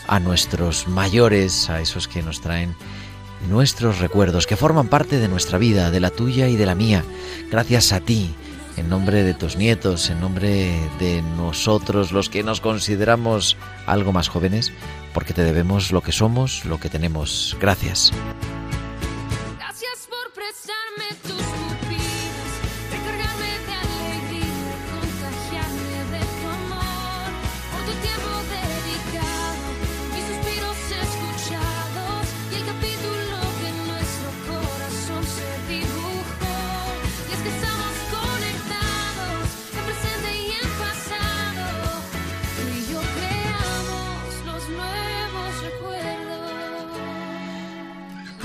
[0.06, 2.74] a nuestros mayores, a esos que nos traen
[3.48, 7.04] nuestros recuerdos, que forman parte de nuestra vida, de la tuya y de la mía.
[7.50, 8.34] Gracias a ti,
[8.78, 13.56] en nombre de tus nietos, en nombre de nosotros, los que nos consideramos
[13.86, 14.72] algo más jóvenes,
[15.12, 17.56] porque te debemos lo que somos, lo que tenemos.
[17.60, 18.12] Gracias.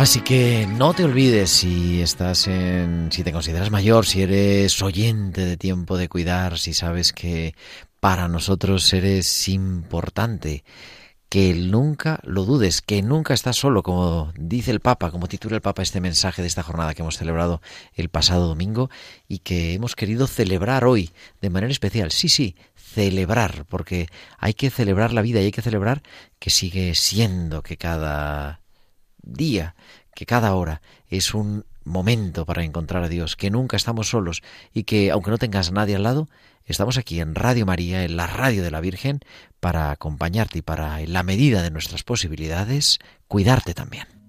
[0.04, 5.46] Así que no te olvides si estás en, si te consideras mayor, si eres oyente
[5.46, 7.56] de tiempo de cuidar, si sabes que
[8.02, 10.66] para nosotros eres importante,
[11.30, 15.62] que nunca lo dudes, que nunca estás solo, como dice el Papa, como titula el
[15.62, 17.62] Papa este mensaje de esta jornada que hemos celebrado
[17.94, 18.90] el pasado domingo
[19.30, 22.12] y que hemos querido celebrar hoy de manera especial.
[22.12, 26.04] Sí, sí, celebrar, porque hay que celebrar la vida y hay que celebrar
[26.40, 28.60] que sigue siendo, que cada
[29.24, 29.76] día,
[30.16, 34.42] que cada hora es un momento para encontrar a Dios, que nunca estamos solos
[34.74, 36.30] y que aunque no tengas nadie al lado,
[36.66, 39.20] estamos aquí en Radio María, en la radio de la Virgen,
[39.60, 44.23] para acompañarte y para, en la medida de nuestras posibilidades, cuidarte también.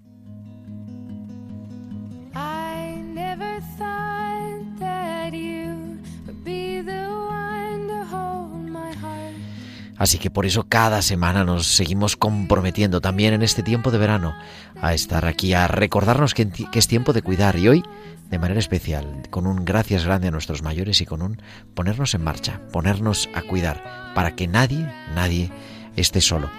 [9.97, 14.35] Así que por eso cada semana nos seguimos comprometiendo también en este tiempo de verano
[14.81, 17.85] a estar aquí, a recordarnos que, es tiempo de cuidar y hoy
[18.31, 21.41] de manera especial, con un gracias grande a nuestros mayores y con un
[21.75, 25.53] ponernos en marcha, ponernos a cuidar para que nadie, nadie
[25.95, 26.51] esté solo.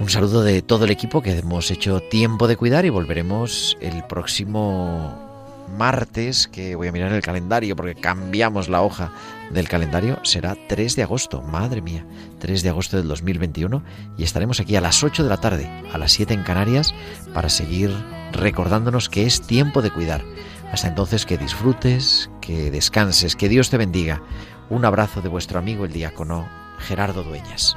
[0.00, 4.04] Un saludo de todo el equipo que hemos hecho tiempo de cuidar y volveremos el
[4.04, 5.27] próximo
[5.76, 9.12] martes, que voy a mirar el calendario porque cambiamos la hoja
[9.50, 12.04] del calendario, será 3 de agosto, madre mía,
[12.38, 13.82] 3 de agosto del 2021
[14.16, 16.94] y estaremos aquí a las 8 de la tarde, a las 7 en Canarias,
[17.32, 17.90] para seguir
[18.32, 20.22] recordándonos que es tiempo de cuidar.
[20.72, 24.22] Hasta entonces que disfrutes, que descanses, que Dios te bendiga.
[24.68, 26.48] Un abrazo de vuestro amigo el diácono
[26.78, 27.76] Gerardo Dueñas.